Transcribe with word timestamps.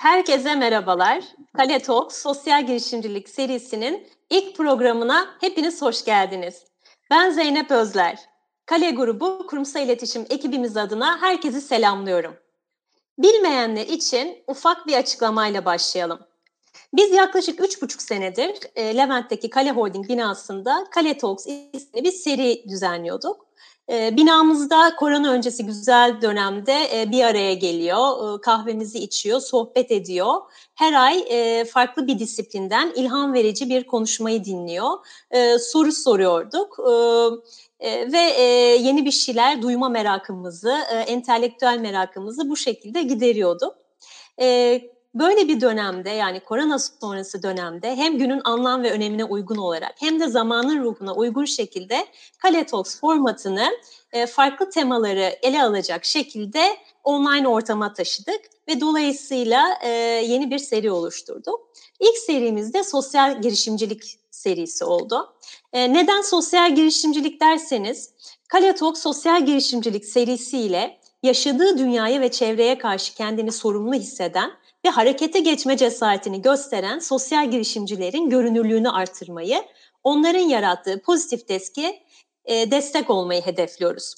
Herkese 0.00 0.54
merhabalar. 0.54 1.24
Kale 1.56 1.78
Talk 1.78 2.12
Sosyal 2.12 2.66
Girişimcilik 2.66 3.28
serisinin 3.28 4.08
ilk 4.30 4.56
programına 4.56 5.28
hepiniz 5.40 5.82
hoş 5.82 6.04
geldiniz. 6.04 6.64
Ben 7.10 7.30
Zeynep 7.30 7.70
Özler. 7.70 8.18
Kale 8.66 8.90
Grubu 8.90 9.46
Kurumsal 9.46 9.82
İletişim 9.82 10.26
ekibimiz 10.30 10.76
adına 10.76 11.22
herkesi 11.22 11.60
selamlıyorum. 11.60 12.36
Bilmeyenler 13.18 13.86
için 13.86 14.38
ufak 14.46 14.86
bir 14.86 14.96
açıklamayla 14.96 15.64
başlayalım. 15.64 16.20
Biz 16.92 17.12
yaklaşık 17.12 17.60
3,5 17.60 18.02
senedir 18.02 18.56
e, 18.74 18.96
Levent'teki 18.96 19.50
Kale 19.50 19.70
Holding 19.70 20.08
binasında 20.08 20.86
Kale 20.90 21.18
Talks 21.18 21.46
isimli 21.46 22.04
bir 22.04 22.12
seri 22.12 22.64
düzenliyorduk. 22.68 23.49
E, 23.90 24.16
binamızda 24.16 24.96
korona 24.96 25.32
öncesi 25.32 25.66
güzel 25.66 26.22
dönemde 26.22 27.00
e, 27.00 27.10
bir 27.10 27.24
araya 27.24 27.54
geliyor, 27.54 28.38
e, 28.38 28.40
kahvemizi 28.40 28.98
içiyor, 28.98 29.40
sohbet 29.40 29.90
ediyor. 29.90 30.34
Her 30.74 30.92
ay 30.92 31.24
e, 31.28 31.64
farklı 31.64 32.06
bir 32.06 32.18
disiplinden 32.18 32.92
ilham 32.96 33.32
verici 33.34 33.68
bir 33.68 33.86
konuşmayı 33.86 34.44
dinliyor. 34.44 34.90
Soru 35.60 35.92
soruyorduk. 35.92 36.78
Ve 38.12 38.18
yeni 38.80 39.04
bir 39.04 39.10
şeyler 39.10 39.62
duyma 39.62 39.88
merakımızı, 39.88 40.72
entelektüel 41.06 41.78
merakımızı 41.78 42.50
bu 42.50 42.56
şekilde 42.56 43.02
gideriyorduk. 43.02 43.74
Böyle 45.14 45.48
bir 45.48 45.60
dönemde 45.60 46.10
yani 46.10 46.40
korona 46.40 46.78
sonrası 46.78 47.42
dönemde 47.42 47.96
hem 47.96 48.18
günün 48.18 48.40
anlam 48.44 48.82
ve 48.82 48.92
önemine 48.92 49.24
uygun 49.24 49.56
olarak 49.56 49.94
hem 49.98 50.20
de 50.20 50.28
zamanın 50.28 50.82
ruhuna 50.82 51.14
uygun 51.14 51.44
şekilde 51.44 52.06
Kale 52.38 52.66
Talks 52.66 53.00
formatını 53.00 53.70
e, 54.12 54.26
farklı 54.26 54.70
temaları 54.70 55.38
ele 55.42 55.62
alacak 55.62 56.04
şekilde 56.04 56.76
online 57.04 57.48
ortama 57.48 57.92
taşıdık 57.92 58.40
ve 58.68 58.80
dolayısıyla 58.80 59.78
e, 59.82 59.88
yeni 60.26 60.50
bir 60.50 60.58
seri 60.58 60.90
oluşturduk. 60.90 61.60
İlk 62.00 62.18
serimizde 62.18 62.84
sosyal 62.84 63.42
girişimcilik 63.42 64.02
serisi 64.30 64.84
oldu. 64.84 65.34
E, 65.72 65.92
neden 65.92 66.20
sosyal 66.20 66.74
girişimcilik 66.74 67.40
derseniz, 67.40 68.10
Kale 68.48 68.74
Talk 68.74 68.98
sosyal 68.98 69.46
girişimcilik 69.46 70.04
serisiyle 70.04 71.00
yaşadığı 71.22 71.78
dünyaya 71.78 72.20
ve 72.20 72.30
çevreye 72.30 72.78
karşı 72.78 73.14
kendini 73.14 73.52
sorumlu 73.52 73.94
hisseden 73.94 74.50
ve 74.84 74.88
harekete 74.90 75.40
geçme 75.40 75.76
cesaretini 75.76 76.42
gösteren 76.42 76.98
sosyal 76.98 77.50
girişimcilerin 77.50 78.30
görünürlüğünü 78.30 78.90
artırmayı, 78.90 79.62
onların 80.04 80.40
yarattığı 80.40 81.02
pozitif 81.02 81.48
deski 81.48 82.02
e, 82.44 82.70
destek 82.70 83.10
olmayı 83.10 83.42
hedefliyoruz. 83.42 84.14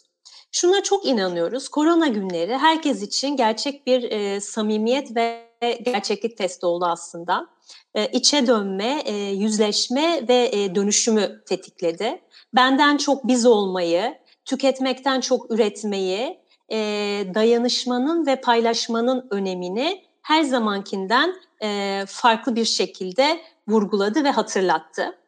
Şuna 0.52 0.82
çok 0.82 1.06
inanıyoruz. 1.06 1.68
Korona 1.68 2.06
günleri 2.06 2.56
herkes 2.56 3.02
için 3.02 3.36
gerçek 3.36 3.86
bir 3.86 4.02
e, 4.10 4.40
samimiyet 4.40 5.16
ve 5.16 5.52
gerçeklik 5.82 6.38
testi 6.38 6.66
oldu 6.66 6.84
aslında. 6.84 7.46
E, 7.94 8.06
içe 8.06 8.46
dönme, 8.46 9.02
e, 9.04 9.14
yüzleşme 9.14 10.28
ve 10.28 10.50
e, 10.52 10.74
dönüşümü 10.74 11.42
tetikledi. 11.46 12.22
Benden 12.54 12.96
çok 12.96 13.28
biz 13.28 13.46
olmayı, 13.46 14.18
tüketmekten 14.44 15.20
çok 15.20 15.50
üretmeyi, 15.50 16.40
e, 16.72 16.78
dayanışmanın 17.34 18.26
ve 18.26 18.40
paylaşmanın 18.40 19.28
önemini 19.30 20.11
her 20.22 20.42
zamankinden 20.42 21.34
e, 21.62 22.04
farklı 22.08 22.56
bir 22.56 22.64
şekilde 22.64 23.40
vurguladı 23.68 24.24
ve 24.24 24.30
hatırlattı. 24.30 25.18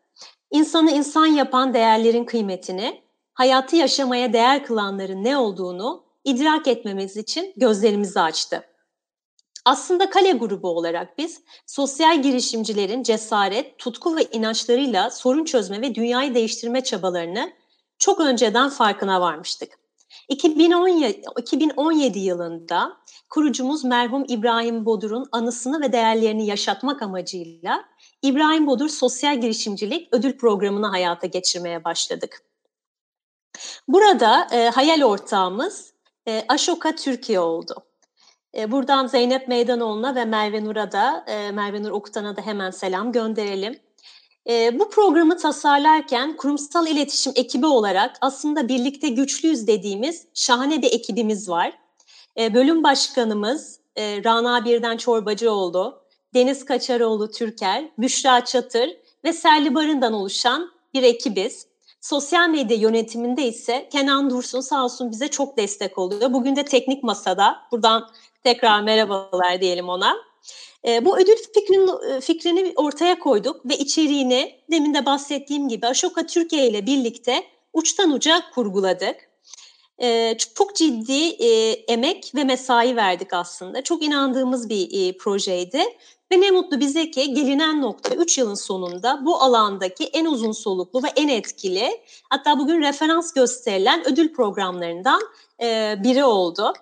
İnsanı 0.51 0.91
insan 0.91 1.27
yapan 1.27 1.75
değerlerin 1.75 2.25
kıymetini, 2.25 3.03
hayatı 3.35 3.77
yaşamaya 3.77 4.33
değer 4.33 4.65
kılanların 4.65 5.25
ne 5.25 5.37
olduğunu 5.37 6.05
idrak 6.25 6.67
etmemiz 6.67 7.17
için 7.17 7.53
gözlerimizi 7.57 8.21
açtı. 8.21 8.65
Aslında 9.65 10.11
Kale 10.11 10.33
grubu 10.33 10.69
olarak 10.69 11.19
biz 11.19 11.41
sosyal 11.67 12.23
girişimcilerin 12.23 13.03
cesaret, 13.03 13.79
tutku 13.79 14.17
ve 14.17 14.25
inançlarıyla 14.25 15.11
sorun 15.11 15.45
çözme 15.45 15.81
ve 15.81 15.95
dünyayı 15.95 16.35
değiştirme 16.35 16.85
çabalarını 16.85 17.53
çok 17.99 18.21
önceden 18.21 18.69
farkına 18.69 19.21
varmıştık. 19.21 19.84
2017, 20.29 21.23
2017 21.39 22.19
yılında 22.19 22.97
kurucumuz 23.31 23.85
merhum 23.85 24.25
İbrahim 24.29 24.87
Bodur'un 24.87 25.29
anısını 25.33 25.81
ve 25.81 25.93
değerlerini 25.93 26.47
yaşatmak 26.47 27.03
amacıyla 27.03 27.85
İbrahim 28.23 28.67
Bodur 28.67 28.89
Sosyal 28.89 29.41
Girişimcilik 29.41 30.09
Ödül 30.13 30.37
Programı'nı 30.37 30.87
hayata 30.87 31.27
geçirmeye 31.27 31.85
başladık. 31.85 32.43
Burada 33.89 34.49
e, 34.53 34.69
hayal 34.69 35.03
ortağımız 35.03 35.93
e, 36.29 36.45
Aşoka 36.49 36.95
Türkiye 36.95 37.41
oldu. 37.41 37.85
E, 38.57 38.73
buradan 38.73 39.07
Zeynep 39.07 39.49
Meydanoğlu'na 39.49 40.15
ve 40.15 40.25
Merve 40.25 40.65
Nur'a 40.65 40.93
da, 40.93 41.25
e, 41.27 41.51
Merve 41.51 41.83
Nur 41.83 41.91
Okutan'a 41.91 42.37
da 42.37 42.43
hemen 42.43 42.71
selam 42.71 43.13
gönderelim. 43.13 43.84
E, 44.49 44.79
bu 44.79 44.91
programı 44.91 45.37
tasarlarken 45.37 46.37
kurumsal 46.37 46.87
iletişim 46.87 47.33
ekibi 47.37 47.67
olarak 47.67 48.17
aslında 48.21 48.69
birlikte 48.69 49.09
güçlüyüz 49.09 49.67
dediğimiz 49.67 50.27
şahane 50.35 50.83
bir 50.83 50.93
ekibimiz 50.93 51.49
var. 51.49 51.73
E, 52.39 52.55
bölüm 52.55 52.83
başkanımız 52.83 53.81
e, 53.97 54.25
Rana 54.25 54.65
Birden 54.65 54.97
Çorbacıoğlu, 54.97 56.03
Deniz 56.35 56.65
Kaçaroğlu 56.65 57.31
Türker, 57.31 57.91
Büşra 57.99 58.45
Çatır 58.45 58.91
ve 59.25 59.33
Serli 59.33 59.75
Barın'dan 59.75 60.13
oluşan 60.13 60.71
bir 60.95 61.03
ekibiz. 61.03 61.67
Sosyal 62.01 62.49
medya 62.49 62.77
yönetiminde 62.77 63.47
ise 63.47 63.89
Kenan 63.93 64.31
Dursun 64.31 64.61
sağ 64.61 64.85
olsun 64.85 65.11
bize 65.11 65.29
çok 65.29 65.57
destek 65.57 65.99
oluyor. 65.99 66.33
Bugün 66.33 66.57
de 66.57 66.65
teknik 66.65 67.03
masada. 67.03 67.57
Buradan 67.73 68.11
tekrar 68.43 68.83
merhabalar 68.83 69.61
diyelim 69.61 69.89
ona. 69.89 70.17
E, 70.87 71.05
bu 71.05 71.19
ödül 71.19 71.37
fikrini, 71.55 72.21
fikrini 72.21 72.73
ortaya 72.77 73.19
koyduk 73.19 73.67
ve 73.67 73.79
içeriğini 73.79 74.55
demin 74.71 74.95
de 74.95 75.07
bahsettiğim 75.07 75.69
gibi 75.69 75.87
Ashoka 75.87 76.27
Türkiye 76.27 76.69
ile 76.69 76.87
birlikte 76.87 77.45
uçtan 77.73 78.13
uca 78.13 78.43
kurguladık. 78.55 79.17
E, 79.99 80.37
çok 80.57 80.77
ciddi 80.77 81.23
e, 81.23 81.71
emek 81.73 82.33
ve 82.35 82.45
mesai 82.45 82.97
verdik 82.97 83.33
aslında. 83.33 83.83
Çok 83.83 84.03
inandığımız 84.03 84.69
bir 84.69 85.09
e, 85.09 85.17
projeydi. 85.17 85.83
Ve 86.33 86.41
ne 86.41 86.51
mutlu 86.51 86.81
bize 86.81 87.11
ki 87.11 87.35
gelinen 87.35 87.83
nokta 87.83 88.15
3 88.15 88.39
yılın 88.39 88.55
sonunda 88.55 89.21
bu 89.25 89.37
alandaki 89.43 90.05
en 90.05 90.25
uzun 90.25 90.53
soluklu 90.53 91.03
ve 91.03 91.09
en 91.17 91.29
etkili 91.29 92.01
hatta 92.31 92.59
bugün 92.59 92.81
referans 92.81 93.33
gösterilen 93.33 94.09
ödül 94.09 94.33
programlarından 94.33 95.21
e, 95.63 95.97
biri 96.05 96.25
oldu. 96.25 96.73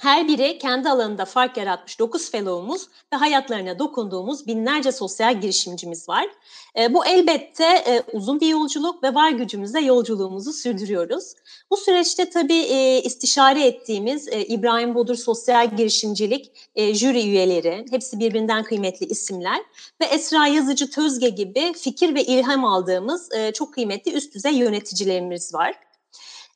Her 0.00 0.28
biri 0.28 0.58
kendi 0.58 0.88
alanında 0.88 1.24
fark 1.24 1.56
yaratmış 1.56 1.98
9 1.98 2.30
fellow'umuz 2.30 2.82
ve 3.12 3.16
hayatlarına 3.16 3.78
dokunduğumuz 3.78 4.46
binlerce 4.46 4.92
sosyal 4.92 5.40
girişimcimiz 5.40 6.08
var. 6.08 6.26
E, 6.78 6.94
bu 6.94 7.06
elbette 7.06 7.64
e, 7.64 8.02
uzun 8.12 8.40
bir 8.40 8.46
yolculuk 8.48 9.02
ve 9.02 9.14
var 9.14 9.30
gücümüzle 9.30 9.80
yolculuğumuzu 9.80 10.52
sürdürüyoruz. 10.52 11.34
Bu 11.70 11.76
süreçte 11.76 12.30
tabii 12.30 12.54
e, 12.54 13.02
istişare 13.02 13.66
ettiğimiz 13.66 14.28
e, 14.28 14.44
İbrahim 14.44 14.94
Bodur 14.94 15.14
Sosyal 15.14 15.76
Girişimcilik 15.76 16.52
e, 16.74 16.94
jüri 16.94 17.22
üyeleri, 17.22 17.84
hepsi 17.90 18.18
birbirinden 18.18 18.64
kıymetli 18.64 19.06
isimler 19.06 19.60
ve 20.00 20.04
Esra 20.04 20.46
Yazıcı 20.46 20.90
Tözge 20.90 21.28
gibi 21.28 21.72
fikir 21.72 22.14
ve 22.14 22.24
ilham 22.24 22.64
aldığımız 22.64 23.32
e, 23.32 23.52
çok 23.52 23.74
kıymetli 23.74 24.12
üst 24.12 24.34
düzey 24.34 24.52
yöneticilerimiz 24.52 25.54
var. 25.54 25.74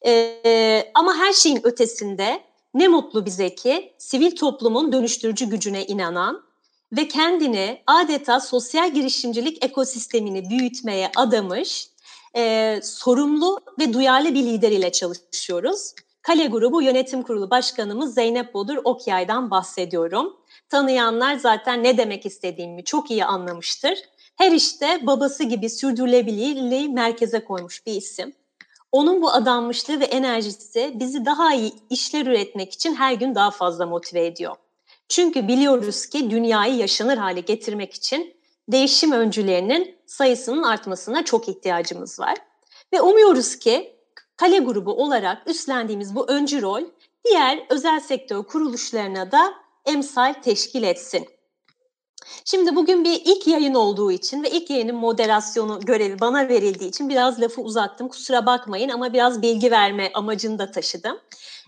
E, 0.06 0.90
ama 0.94 1.16
her 1.16 1.32
şeyin 1.32 1.60
ötesinde 1.66 2.49
ne 2.74 2.88
mutlu 2.88 3.26
bize 3.26 3.54
ki 3.54 3.94
sivil 3.98 4.36
toplumun 4.36 4.92
dönüştürücü 4.92 5.46
gücüne 5.46 5.86
inanan 5.86 6.42
ve 6.92 7.08
kendini 7.08 7.82
adeta 7.86 8.40
sosyal 8.40 8.94
girişimcilik 8.94 9.64
ekosistemini 9.64 10.50
büyütmeye 10.50 11.10
adamış 11.16 11.88
e, 12.36 12.80
sorumlu 12.82 13.60
ve 13.78 13.92
duyarlı 13.92 14.34
bir 14.34 14.42
lider 14.42 14.70
ile 14.70 14.92
çalışıyoruz. 14.92 15.94
Kale 16.22 16.46
Grubu 16.46 16.82
Yönetim 16.82 17.22
Kurulu 17.22 17.50
Başkanımız 17.50 18.14
Zeynep 18.14 18.54
Bodur 18.54 18.76
Okyay'dan 18.84 19.50
bahsediyorum. 19.50 20.36
Tanıyanlar 20.68 21.36
zaten 21.36 21.84
ne 21.84 21.98
demek 21.98 22.26
istediğimi 22.26 22.84
çok 22.84 23.10
iyi 23.10 23.24
anlamıştır. 23.24 23.98
Her 24.36 24.52
işte 24.52 25.00
babası 25.02 25.44
gibi 25.44 25.70
sürdürülebilirliği 25.70 26.88
merkeze 26.88 27.44
koymuş 27.44 27.86
bir 27.86 27.92
isim. 27.92 28.32
Onun 28.92 29.22
bu 29.22 29.30
adanmışlığı 29.30 30.00
ve 30.00 30.04
enerjisi 30.04 30.92
bizi 30.94 31.24
daha 31.24 31.54
iyi 31.54 31.72
işler 31.90 32.26
üretmek 32.26 32.72
için 32.72 32.94
her 32.94 33.12
gün 33.12 33.34
daha 33.34 33.50
fazla 33.50 33.86
motive 33.86 34.26
ediyor. 34.26 34.56
Çünkü 35.08 35.48
biliyoruz 35.48 36.06
ki 36.06 36.30
dünyayı 36.30 36.76
yaşanır 36.76 37.16
hale 37.16 37.40
getirmek 37.40 37.94
için 37.94 38.36
değişim 38.68 39.12
öncülerinin 39.12 39.96
sayısının 40.06 40.62
artmasına 40.62 41.24
çok 41.24 41.48
ihtiyacımız 41.48 42.20
var. 42.20 42.36
Ve 42.92 43.00
umuyoruz 43.00 43.56
ki 43.56 44.00
Kale 44.40 44.58
grubu 44.58 44.92
olarak 44.92 45.42
üstlendiğimiz 45.46 46.14
bu 46.14 46.30
öncü 46.30 46.62
rol 46.62 46.82
diğer 47.24 47.66
özel 47.70 48.00
sektör 48.00 48.42
kuruluşlarına 48.42 49.32
da 49.32 49.54
emsal 49.86 50.32
teşkil 50.32 50.82
etsin. 50.82 51.28
Şimdi 52.44 52.76
bugün 52.76 53.04
bir 53.04 53.22
ilk 53.24 53.46
yayın 53.46 53.74
olduğu 53.74 54.12
için 54.12 54.42
ve 54.42 54.50
ilk 54.50 54.70
yayının 54.70 54.96
moderasyonu 54.96 55.80
görevi 55.80 56.20
bana 56.20 56.48
verildiği 56.48 56.90
için 56.90 57.08
biraz 57.08 57.40
lafı 57.40 57.62
uzattım. 57.62 58.08
Kusura 58.08 58.46
bakmayın 58.46 58.88
ama 58.88 59.12
biraz 59.12 59.42
bilgi 59.42 59.70
verme 59.70 60.10
amacını 60.14 60.58
da 60.58 60.70
taşıdım. 60.70 61.18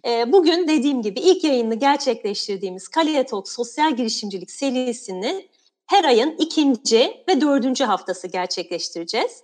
Ee, 0.07 0.33
bugün 0.33 0.69
dediğim 0.69 1.03
gibi 1.03 1.21
ilk 1.21 1.45
yayını 1.45 1.75
gerçekleştirdiğimiz 1.75 2.89
Kale 2.89 3.27
Talk 3.27 3.49
Sosyal 3.49 3.97
Girişimcilik 3.97 4.51
serisini 4.51 5.49
her 5.87 6.05
ayın 6.05 6.37
ikinci 6.39 7.25
ve 7.29 7.41
dördüncü 7.41 7.85
haftası 7.85 8.27
gerçekleştireceğiz. 8.27 9.43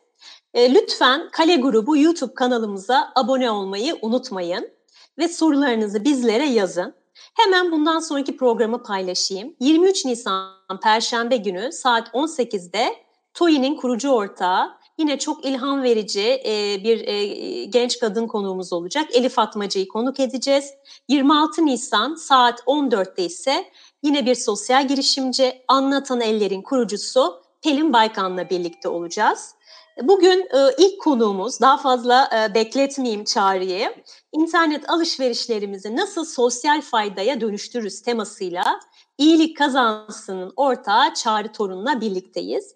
Ee, 0.55 0.75
lütfen 0.75 1.31
Kale 1.33 1.57
Grubu 1.57 1.97
YouTube 1.97 2.35
kanalımıza 2.35 3.13
abone 3.15 3.51
olmayı 3.51 3.97
unutmayın 4.03 4.71
ve 5.19 5.29
sorularınızı 5.29 6.05
bizlere 6.05 6.47
yazın. 6.47 6.95
Hemen 7.35 7.73
bundan 7.73 8.01
sonraki 8.01 8.37
programı 8.37 8.83
paylaşayım. 8.83 9.57
23 9.61 10.05
Nisan 10.05 10.81
Perşembe 10.83 11.37
günü 11.37 11.73
saat 11.73 12.09
18'de 12.09 12.95
TOİ'nin 13.35 13.77
kurucu 13.77 14.11
ortağı 14.11 14.79
yine 14.99 15.19
çok 15.19 15.45
ilham 15.45 15.83
verici 15.83 16.43
e, 16.47 16.85
bir 16.85 17.09
e, 17.09 17.65
genç 17.65 17.99
kadın 17.99 18.27
konuğumuz 18.27 18.73
olacak. 18.73 19.09
Elif 19.13 19.39
Atmacı'yı 19.39 19.89
konuk 19.89 20.21
edeceğiz. 20.21 20.71
26 21.09 21.67
Nisan 21.67 22.15
saat 22.15 22.61
14'te 22.61 23.25
ise 23.25 23.65
yine 24.03 24.27
bir 24.27 24.35
sosyal 24.35 24.89
girişimci 24.89 25.63
Anlatan 25.69 26.21
Eller'in 26.21 26.63
kurucusu 26.63 27.43
Pelin 27.63 27.93
Baykan'la 27.93 28.51
birlikte 28.51 28.89
olacağız. 28.89 29.55
Bugün 30.03 30.41
e, 30.41 30.59
ilk 30.79 31.01
konuğumuz, 31.01 31.61
daha 31.61 31.77
fazla 31.77 32.31
bekletmeyeyim 32.55 33.25
çağrıyı, 33.25 33.95
internet 34.33 34.91
alışverişlerimizi 34.91 35.97
nasıl 35.97 36.25
sosyal 36.25 36.81
faydaya 36.81 37.41
dönüştürürüz 37.41 38.03
temasıyla 38.03 38.81
iyilik 39.19 39.57
kazansının 39.57 40.53
ortağı 40.57 41.15
Çağrı 41.15 41.53
Torun'la 41.53 42.01
birlikteyiz. 42.01 42.75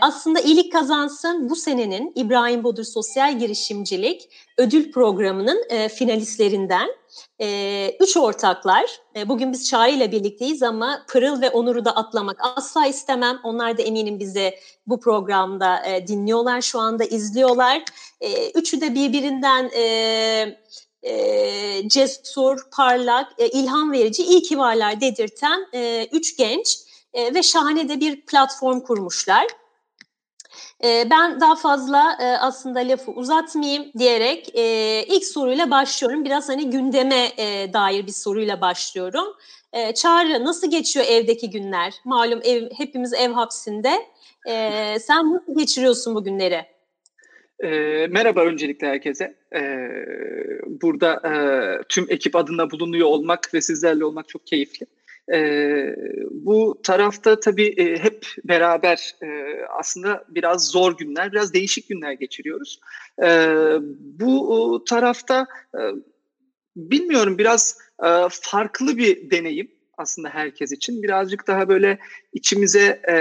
Aslında 0.00 0.40
iyilik 0.40 0.72
kazansın 0.72 1.50
bu 1.50 1.56
senenin 1.56 2.12
İbrahim 2.14 2.64
Bodur 2.64 2.84
Sosyal 2.84 3.38
Girişimcilik 3.38 4.30
ödül 4.58 4.92
programının 4.92 5.88
finalistlerinden. 5.88 6.88
E, 7.40 7.96
üç 8.00 8.16
ortaklar, 8.16 9.00
e, 9.16 9.28
bugün 9.28 9.52
biz 9.52 9.68
Çağrı 9.68 9.90
ile 9.90 10.12
birlikteyiz 10.12 10.62
ama 10.62 11.04
Pırıl 11.08 11.40
ve 11.40 11.50
Onur'u 11.50 11.84
da 11.84 11.96
atlamak 11.96 12.38
asla 12.56 12.86
istemem. 12.86 13.40
Onlar 13.44 13.78
da 13.78 13.82
eminim 13.82 14.20
bizi 14.20 14.54
bu 14.86 15.00
programda 15.00 15.86
e, 15.86 16.06
dinliyorlar, 16.06 16.60
şu 16.60 16.80
anda 16.80 17.04
izliyorlar. 17.04 17.82
E, 18.20 18.50
üçü 18.50 18.80
de 18.80 18.94
birbirinden... 18.94 19.70
E, 19.76 20.64
e, 21.04 21.88
cesur, 21.88 22.58
parlak, 22.76 23.32
e, 23.38 23.48
ilham 23.48 23.92
verici, 23.92 24.22
iyi 24.22 24.42
ki 24.42 24.58
varlar 24.58 25.00
dedirten 25.00 25.66
e, 25.74 26.08
üç 26.12 26.36
genç 26.36 26.78
e, 27.12 27.34
ve 27.34 27.42
şahane 27.42 27.88
de 27.88 28.00
bir 28.00 28.26
platform 28.26 28.80
kurmuşlar. 28.80 29.46
E, 30.84 31.10
ben 31.10 31.40
daha 31.40 31.56
fazla 31.56 32.16
e, 32.20 32.24
aslında 32.24 32.78
lafı 32.80 33.10
uzatmayayım 33.10 33.84
diyerek 33.98 34.54
e, 34.54 34.64
ilk 35.08 35.24
soruyla 35.24 35.70
başlıyorum. 35.70 36.24
Biraz 36.24 36.48
hani 36.48 36.70
gündeme 36.70 37.28
e, 37.36 37.72
dair 37.72 38.06
bir 38.06 38.12
soruyla 38.12 38.60
başlıyorum. 38.60 39.26
E, 39.72 39.94
Çağrı 39.94 40.44
nasıl 40.44 40.70
geçiyor 40.70 41.06
evdeki 41.08 41.50
günler? 41.50 41.94
Malum 42.04 42.40
ev, 42.44 42.68
hepimiz 42.76 43.12
ev 43.12 43.30
hapsinde. 43.30 44.06
E, 44.48 44.96
sen 45.00 45.34
nasıl 45.34 45.58
geçiriyorsun 45.58 46.14
bu 46.14 46.24
günleri? 46.24 46.66
E, 47.62 47.68
merhaba 48.06 48.44
öncelikle 48.44 48.86
herkese. 48.86 49.34
E, 49.54 49.60
burada 50.66 51.12
e, 51.14 51.32
tüm 51.88 52.06
ekip 52.08 52.36
adına 52.36 52.70
bulunuyor 52.70 53.08
olmak 53.08 53.54
ve 53.54 53.60
sizlerle 53.60 54.04
olmak 54.04 54.28
çok 54.28 54.46
keyifli. 54.46 54.86
E, 55.32 55.96
bu 56.30 56.80
tarafta 56.82 57.40
tabii 57.40 57.74
e, 57.76 57.98
hep 57.98 58.26
beraber 58.44 59.14
e, 59.22 59.26
aslında 59.78 60.24
biraz 60.28 60.68
zor 60.68 60.96
günler, 60.96 61.32
biraz 61.32 61.54
değişik 61.54 61.88
günler 61.88 62.12
geçiriyoruz. 62.12 62.80
E, 63.22 63.28
bu 64.00 64.84
tarafta 64.88 65.46
e, 65.74 65.80
bilmiyorum 66.76 67.38
biraz 67.38 67.78
e, 68.04 68.08
farklı 68.30 68.96
bir 68.96 69.30
deneyim 69.30 69.70
aslında 69.98 70.28
herkes 70.28 70.72
için. 70.72 71.02
Birazcık 71.02 71.46
daha 71.46 71.68
böyle 71.68 71.98
içimize 72.32 73.00
e, 73.08 73.14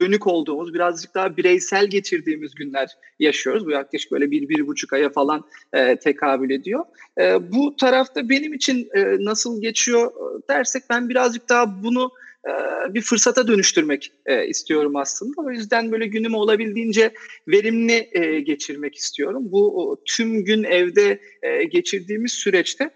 dönük 0.00 0.26
olduğumuz, 0.26 0.74
birazcık 0.74 1.14
daha 1.14 1.36
bireysel 1.36 1.86
geçirdiğimiz 1.86 2.54
günler 2.54 2.88
yaşıyoruz. 3.18 3.66
Bu 3.66 3.70
yaklaşık 3.70 4.12
böyle 4.12 4.30
bir, 4.30 4.48
bir 4.48 4.66
buçuk 4.66 4.92
aya 4.92 5.10
falan 5.10 5.44
e, 5.72 5.96
tekabül 5.96 6.50
ediyor. 6.50 6.84
E, 7.20 7.52
bu 7.52 7.76
tarafta 7.76 8.28
benim 8.28 8.54
için 8.54 8.88
e, 8.94 9.16
nasıl 9.20 9.60
geçiyor 9.60 10.12
dersek 10.50 10.82
ben 10.90 11.08
birazcık 11.08 11.48
daha 11.48 11.82
bunu 11.82 12.10
e, 12.48 12.94
bir 12.94 13.00
fırsata 13.00 13.48
dönüştürmek 13.48 14.12
e, 14.26 14.46
istiyorum 14.46 14.96
aslında. 14.96 15.34
O 15.36 15.50
yüzden 15.50 15.92
böyle 15.92 16.06
günümü 16.06 16.36
olabildiğince 16.36 17.14
verimli 17.48 18.08
e, 18.12 18.40
geçirmek 18.40 18.94
istiyorum. 18.94 19.42
Bu 19.44 19.96
tüm 20.04 20.44
gün 20.44 20.64
evde 20.64 21.20
geçirdiğimiz 21.72 22.32
süreçte 22.32 22.90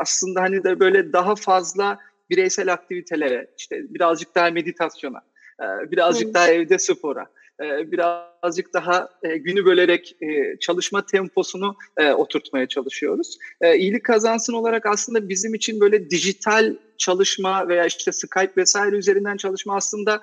aslında 0.00 0.40
hani 0.40 0.64
de 0.64 0.80
böyle 0.80 1.12
daha 1.12 1.34
fazla 1.34 1.98
bireysel 2.30 2.72
aktivitelere, 2.72 3.46
işte 3.58 3.82
birazcık 3.88 4.34
daha 4.34 4.50
meditasyona, 4.50 5.20
birazcık 5.90 6.34
daha 6.34 6.48
evde 6.48 6.78
spora, 6.78 7.26
birazcık 7.60 8.74
daha 8.74 9.08
günü 9.22 9.64
bölerek 9.64 10.16
çalışma 10.60 11.06
temposunu 11.06 11.76
oturtmaya 12.16 12.66
çalışıyoruz. 12.66 13.38
İyilik 13.74 14.04
kazansın 14.04 14.52
olarak 14.52 14.86
aslında 14.86 15.28
bizim 15.28 15.54
için 15.54 15.80
böyle 15.80 16.10
dijital 16.10 16.76
çalışma 16.98 17.68
veya 17.68 17.86
işte 17.86 18.12
Skype 18.12 18.52
vesaire 18.56 18.96
üzerinden 18.96 19.36
çalışma 19.36 19.76
aslında 19.76 20.20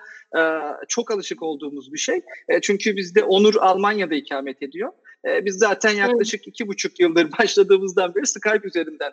çok 0.88 1.12
alışık 1.12 1.44
olduğumuz 1.44 1.94
bir 1.94 1.98
şey. 1.98 2.22
Çünkü 2.62 2.95
bizde 2.95 3.24
Onur 3.24 3.56
Almanya'da 3.56 4.16
ikamet 4.16 4.63
ediyor. 4.63 4.92
Biz 5.25 5.57
zaten 5.57 5.92
yaklaşık 5.92 6.48
iki 6.48 6.68
buçuk 6.68 7.00
yıldır 7.00 7.31
başladığımızdan 7.40 8.16
beri 8.16 8.28
Skype 8.28 8.68
üzerinden 8.68 9.12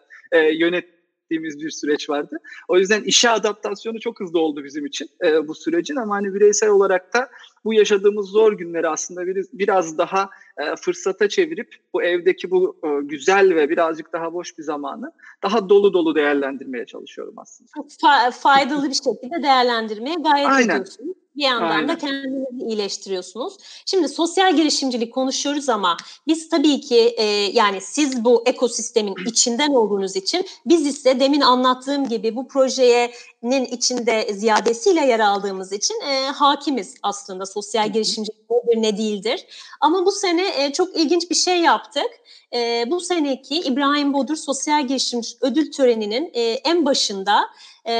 yönet 0.52 1.03
ettiğimiz 1.24 1.60
bir 1.60 1.70
süreç 1.70 2.10
vardı. 2.10 2.38
O 2.68 2.78
yüzden 2.78 3.02
işe 3.02 3.30
adaptasyonu 3.30 4.00
çok 4.00 4.20
hızlı 4.20 4.40
oldu 4.40 4.64
bizim 4.64 4.86
için 4.86 5.08
e, 5.24 5.48
bu 5.48 5.54
sürecin 5.54 5.96
ama 5.96 6.14
hani 6.14 6.34
bireysel 6.34 6.68
olarak 6.68 7.14
da 7.14 7.28
bu 7.64 7.74
yaşadığımız 7.74 8.28
zor 8.28 8.52
günleri 8.52 8.88
aslında 8.88 9.26
bir, 9.26 9.46
biraz 9.52 9.98
daha 9.98 10.30
e, 10.58 10.76
fırsata 10.76 11.28
çevirip 11.28 11.74
bu 11.94 12.02
evdeki 12.02 12.50
bu 12.50 12.76
e, 12.84 12.88
güzel 13.02 13.54
ve 13.54 13.70
birazcık 13.70 14.12
daha 14.12 14.32
boş 14.32 14.58
bir 14.58 14.62
zamanı 14.62 15.12
daha 15.42 15.68
dolu 15.68 15.92
dolu 15.92 16.14
değerlendirmeye 16.14 16.86
çalışıyorum 16.86 17.34
aslında. 17.36 17.70
Fa- 17.70 18.32
faydalı 18.32 18.88
bir 18.88 18.94
şekilde 18.94 19.42
değerlendirmeye 19.42 20.16
gayret 20.16 20.48
Aynen. 20.48 20.74
ediyorsunuz. 20.74 21.16
Bir 21.36 21.42
yandan 21.42 21.70
Aynen. 21.70 21.88
da 21.88 21.98
kendinizi 21.98 22.64
iyileştiriyorsunuz. 22.68 23.56
Şimdi 23.86 24.08
sosyal 24.08 24.56
girişimcilik 24.56 25.14
konuşuyoruz 25.14 25.68
ama 25.68 25.96
biz 26.26 26.48
tabii 26.48 26.80
ki 26.80 27.14
e, 27.16 27.24
yani 27.52 27.80
siz 27.80 28.24
bu 28.24 28.42
ekosistemin 28.46 29.14
içinden 29.26 29.70
olduğunuz 29.70 30.16
için 30.16 30.46
biz 30.66 30.86
ise 30.86 31.20
demin 31.20 31.40
anlattığım 31.40 32.08
gibi 32.08 32.36
bu 32.36 32.48
projenin 32.48 33.64
içinde 33.64 34.32
ziyadesiyle 34.32 35.00
yer 35.00 35.20
aldığımız 35.20 35.72
için 35.72 36.00
e, 36.00 36.26
hakimiz 36.26 36.94
aslında 37.02 37.46
sosyal 37.46 37.92
girişimcilik 37.92 38.44
nedir 38.50 38.82
ne 38.82 38.98
değildir. 38.98 39.46
Ama 39.80 40.06
bu 40.06 40.12
sene 40.12 40.64
e, 40.64 40.72
çok 40.72 40.96
ilginç 40.96 41.30
bir 41.30 41.34
şey 41.34 41.60
yaptık. 41.60 42.10
E, 42.54 42.84
bu 42.86 43.00
seneki 43.00 43.60
İbrahim 43.60 44.12
Bodur 44.12 44.36
Sosyal 44.36 44.86
Girişimci 44.86 45.28
Ödül 45.40 45.72
Töreni'nin 45.72 46.30
e, 46.34 46.42
en 46.42 46.84
başında 46.84 47.50
e, 47.88 47.94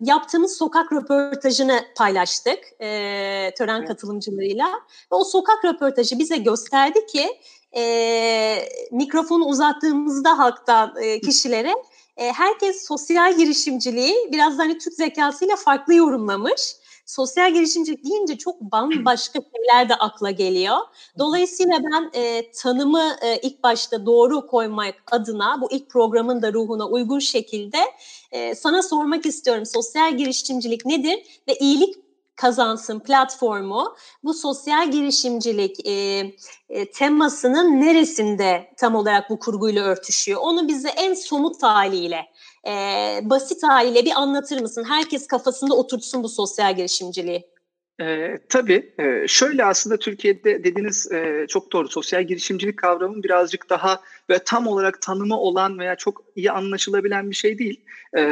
yaptığımız 0.00 0.56
sokak 0.56 0.92
röportajını 0.92 1.80
paylaştık 1.96 2.58
e, 2.80 2.88
tören 3.58 3.78
evet. 3.78 3.88
katılımcılarıyla. 3.88 4.66
Ve 5.12 5.16
o 5.16 5.24
sokak 5.24 5.64
röportajı 5.64 6.18
bize 6.18 6.36
gösterdi 6.36 7.06
ki 7.06 7.40
e, 7.76 8.68
mikrofonu 8.92 9.44
uzattığımızda 9.44 10.38
halktan 10.38 10.94
e, 11.02 11.20
kişilere 11.20 11.74
e, 12.16 12.32
herkes 12.32 12.86
sosyal 12.86 13.36
girişimciliği 13.36 14.14
biraz 14.32 14.58
da 14.58 14.62
hani 14.62 14.78
Türk 14.78 14.94
zekasıyla 14.94 15.56
farklı 15.56 15.94
yorumlamış 15.94 16.76
sosyal 17.06 17.52
girişimcilik 17.52 18.04
deyince 18.04 18.38
çok 18.38 18.60
bambaşka 18.60 19.40
şeyler 19.56 19.88
de 19.88 19.94
akla 19.94 20.30
geliyor. 20.30 20.76
Dolayısıyla 21.18 21.78
ben 21.84 22.20
e, 22.20 22.50
tanımı 22.50 23.16
e, 23.22 23.36
ilk 23.36 23.62
başta 23.62 24.06
doğru 24.06 24.46
koymak 24.46 24.94
adına 25.10 25.60
bu 25.60 25.72
ilk 25.72 25.90
programın 25.90 26.42
da 26.42 26.52
ruhuna 26.52 26.88
uygun 26.88 27.18
şekilde 27.18 27.78
e, 28.34 28.54
sana 28.54 28.82
sormak 28.82 29.26
istiyorum. 29.26 29.66
Sosyal 29.66 30.16
girişimcilik 30.16 30.86
nedir 30.86 31.18
ve 31.48 31.54
iyilik 31.54 31.94
kazansın 32.36 33.00
platformu 33.00 33.96
bu 34.24 34.34
sosyal 34.34 34.90
girişimcilik 34.90 35.86
e, 35.86 35.92
e, 36.68 36.90
temasının 36.90 37.80
neresinde 37.80 38.72
tam 38.76 38.94
olarak 38.94 39.30
bu 39.30 39.38
kurguyla 39.38 39.84
örtüşüyor? 39.84 40.40
Onu 40.40 40.68
bize 40.68 40.88
en 40.88 41.14
somut 41.14 41.62
haliyle 41.62 42.20
e, 42.66 42.72
basit 43.22 43.62
haliyle 43.62 44.04
bir 44.04 44.20
anlatır 44.20 44.60
mısın? 44.60 44.84
Herkes 44.88 45.26
kafasında 45.26 45.74
oturtsun 45.74 46.22
bu 46.22 46.28
sosyal 46.28 46.76
girişimciliği. 46.76 47.53
E, 48.00 48.38
tabii. 48.48 48.92
E, 48.98 49.28
şöyle 49.28 49.64
aslında 49.64 49.96
Türkiye'de 49.96 50.64
dediğiniz 50.64 51.12
e, 51.12 51.46
çok 51.48 51.72
doğru. 51.72 51.88
Sosyal 51.88 52.24
girişimcilik 52.24 52.76
kavramı 52.76 53.22
birazcık 53.22 53.70
daha 53.70 54.00
ve 54.30 54.38
tam 54.38 54.66
olarak 54.66 55.02
tanımı 55.02 55.38
olan 55.38 55.78
veya 55.78 55.96
çok 55.96 56.24
iyi 56.36 56.50
anlaşılabilen 56.50 57.30
bir 57.30 57.34
şey 57.34 57.58
değil. 57.58 57.84
E, 58.16 58.22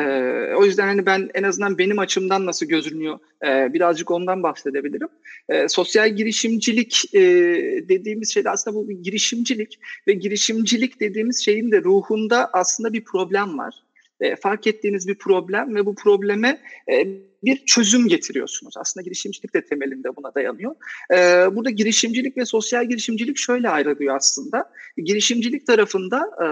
o 0.56 0.64
yüzden 0.64 0.86
hani 0.86 1.06
ben 1.06 1.30
en 1.34 1.42
azından 1.42 1.78
benim 1.78 1.98
açımdan 1.98 2.46
nasıl 2.46 2.66
gözünüyor 2.66 3.18
e, 3.46 3.72
birazcık 3.72 4.10
ondan 4.10 4.42
bahsedebilirim. 4.42 5.08
E, 5.48 5.68
sosyal 5.68 6.16
girişimcilik 6.16 7.14
e, 7.14 7.20
dediğimiz 7.88 8.34
şey 8.34 8.44
de 8.44 8.50
aslında 8.50 8.76
bu 8.76 8.92
girişimcilik 8.92 9.78
ve 10.08 10.12
girişimcilik 10.12 11.00
dediğimiz 11.00 11.44
şeyin 11.44 11.72
de 11.72 11.82
ruhunda 11.82 12.50
aslında 12.52 12.92
bir 12.92 13.04
problem 13.04 13.58
var 13.58 13.74
e, 14.22 14.36
fark 14.36 14.66
ettiğiniz 14.66 15.08
bir 15.08 15.14
problem 15.14 15.74
ve 15.74 15.86
bu 15.86 15.94
probleme 15.94 16.60
e, 16.92 17.06
bir 17.44 17.64
çözüm 17.64 18.08
getiriyorsunuz. 18.08 18.74
Aslında 18.76 19.04
girişimcilik 19.04 19.54
de 19.54 19.64
temelinde 19.64 20.16
buna 20.16 20.34
dayanıyor. 20.34 20.74
E, 21.10 21.16
burada 21.56 21.70
girişimcilik 21.70 22.36
ve 22.36 22.44
sosyal 22.44 22.88
girişimcilik 22.88 23.38
şöyle 23.38 23.68
ayrılıyor 23.68 24.16
aslında. 24.16 24.72
Girişimcilik 24.96 25.66
tarafında 25.66 26.30
e, 26.40 26.46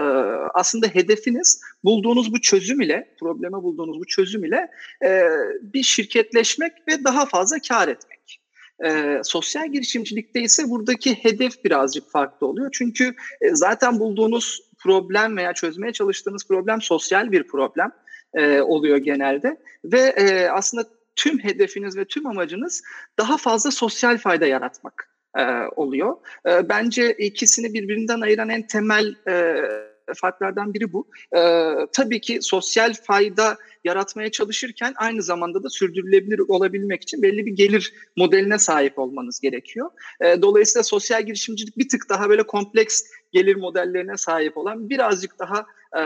aslında 0.53 0.87
hedefiniz 0.87 1.61
bulduğunuz 1.83 2.33
bu 2.33 2.41
çözüm 2.41 2.81
ile, 2.81 3.15
probleme 3.19 3.63
bulduğunuz 3.63 3.99
bu 3.99 4.05
çözüm 4.05 4.45
ile 4.45 4.67
e, 5.03 5.23
bir 5.61 5.83
şirketleşmek 5.83 6.71
ve 6.87 7.03
daha 7.03 7.25
fazla 7.25 7.57
kar 7.67 7.87
etmek. 7.87 8.41
E, 8.85 9.21
sosyal 9.23 9.71
girişimcilikte 9.71 10.41
ise 10.41 10.69
buradaki 10.69 11.13
hedef 11.13 11.65
birazcık 11.65 12.11
farklı 12.11 12.47
oluyor. 12.47 12.69
Çünkü 12.73 13.15
e, 13.41 13.55
zaten 13.55 13.99
bulduğunuz 13.99 14.61
problem 14.83 15.37
veya 15.37 15.53
çözmeye 15.53 15.93
çalıştığınız 15.93 16.47
problem 16.47 16.81
sosyal 16.81 17.31
bir 17.31 17.43
problem 17.43 17.91
e, 18.33 18.61
oluyor 18.61 18.97
genelde 18.97 19.57
ve 19.83 19.99
e, 19.99 20.47
aslında 20.47 20.83
tüm 21.15 21.39
hedefiniz 21.39 21.97
ve 21.97 22.05
tüm 22.05 22.27
amacınız 22.27 22.83
daha 23.19 23.37
fazla 23.37 23.71
sosyal 23.71 24.17
fayda 24.17 24.45
yaratmak 24.45 25.09
e, 25.37 25.43
oluyor. 25.75 26.15
E, 26.49 26.69
bence 26.69 27.13
ikisini 27.13 27.73
birbirinden 27.73 28.21
ayıran 28.21 28.49
en 28.49 28.67
temel 28.67 29.15
e, 29.27 29.55
farklardan 30.15 30.73
biri 30.73 30.93
bu. 30.93 31.07
E, 31.35 31.71
tabii 31.93 32.21
ki 32.21 32.39
sosyal 32.41 32.93
fayda 32.93 33.57
yaratmaya 33.83 34.31
çalışırken 34.31 34.93
aynı 34.97 35.23
zamanda 35.23 35.63
da 35.63 35.69
sürdürülebilir 35.69 36.39
olabilmek 36.39 37.01
için 37.01 37.21
belli 37.21 37.45
bir 37.45 37.51
gelir 37.51 37.93
modeline 38.17 38.57
sahip 38.57 38.99
olmanız 38.99 39.39
gerekiyor. 39.39 39.89
E, 40.21 40.41
dolayısıyla 40.41 40.83
sosyal 40.83 41.25
girişimcilik 41.25 41.77
bir 41.77 41.89
tık 41.89 42.09
daha 42.09 42.29
böyle 42.29 42.43
kompleks 42.43 43.03
gelir 43.31 43.55
modellerine 43.55 44.17
sahip 44.17 44.57
olan 44.57 44.89
birazcık 44.89 45.39
daha 45.39 45.65
e, 45.97 46.01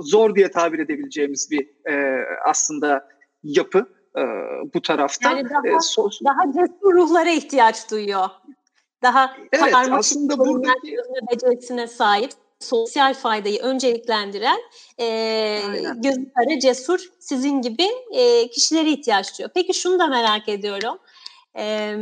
zor 0.00 0.34
diye 0.34 0.50
tabir 0.50 0.78
edebileceğimiz 0.78 1.50
bir 1.50 1.90
e, 1.90 2.24
aslında 2.46 3.08
yapı 3.42 3.88
e, 4.16 4.22
bu 4.74 4.82
tarafta. 4.82 5.30
Yani 5.30 5.50
daha, 5.50 5.68
e, 5.68 5.80
sos- 5.80 6.24
daha 6.24 6.52
cesur 6.52 6.94
ruhlara 6.94 7.30
ihtiyaç 7.30 7.90
duyuyor. 7.90 8.28
Daha 9.02 9.36
evet, 9.52 9.74
aslında 9.90 10.38
buradaki 10.38 10.96
becerisine 11.32 11.86
sahip 11.86 12.30
sosyal 12.60 13.14
faydayı 13.14 13.60
önceliklendiren 13.60 14.58
e, 15.00 15.60
gözü 15.96 16.32
kara 16.32 16.58
cesur 16.60 17.00
sizin 17.18 17.62
gibi 17.62 17.88
e, 18.12 18.50
kişilere 18.50 18.90
ihtiyaç 18.90 19.38
duyuyor. 19.38 19.50
Peki 19.54 19.74
şunu 19.74 19.98
da 19.98 20.06
merak 20.06 20.48
ediyorum. 20.48 20.98
E, 21.58 21.96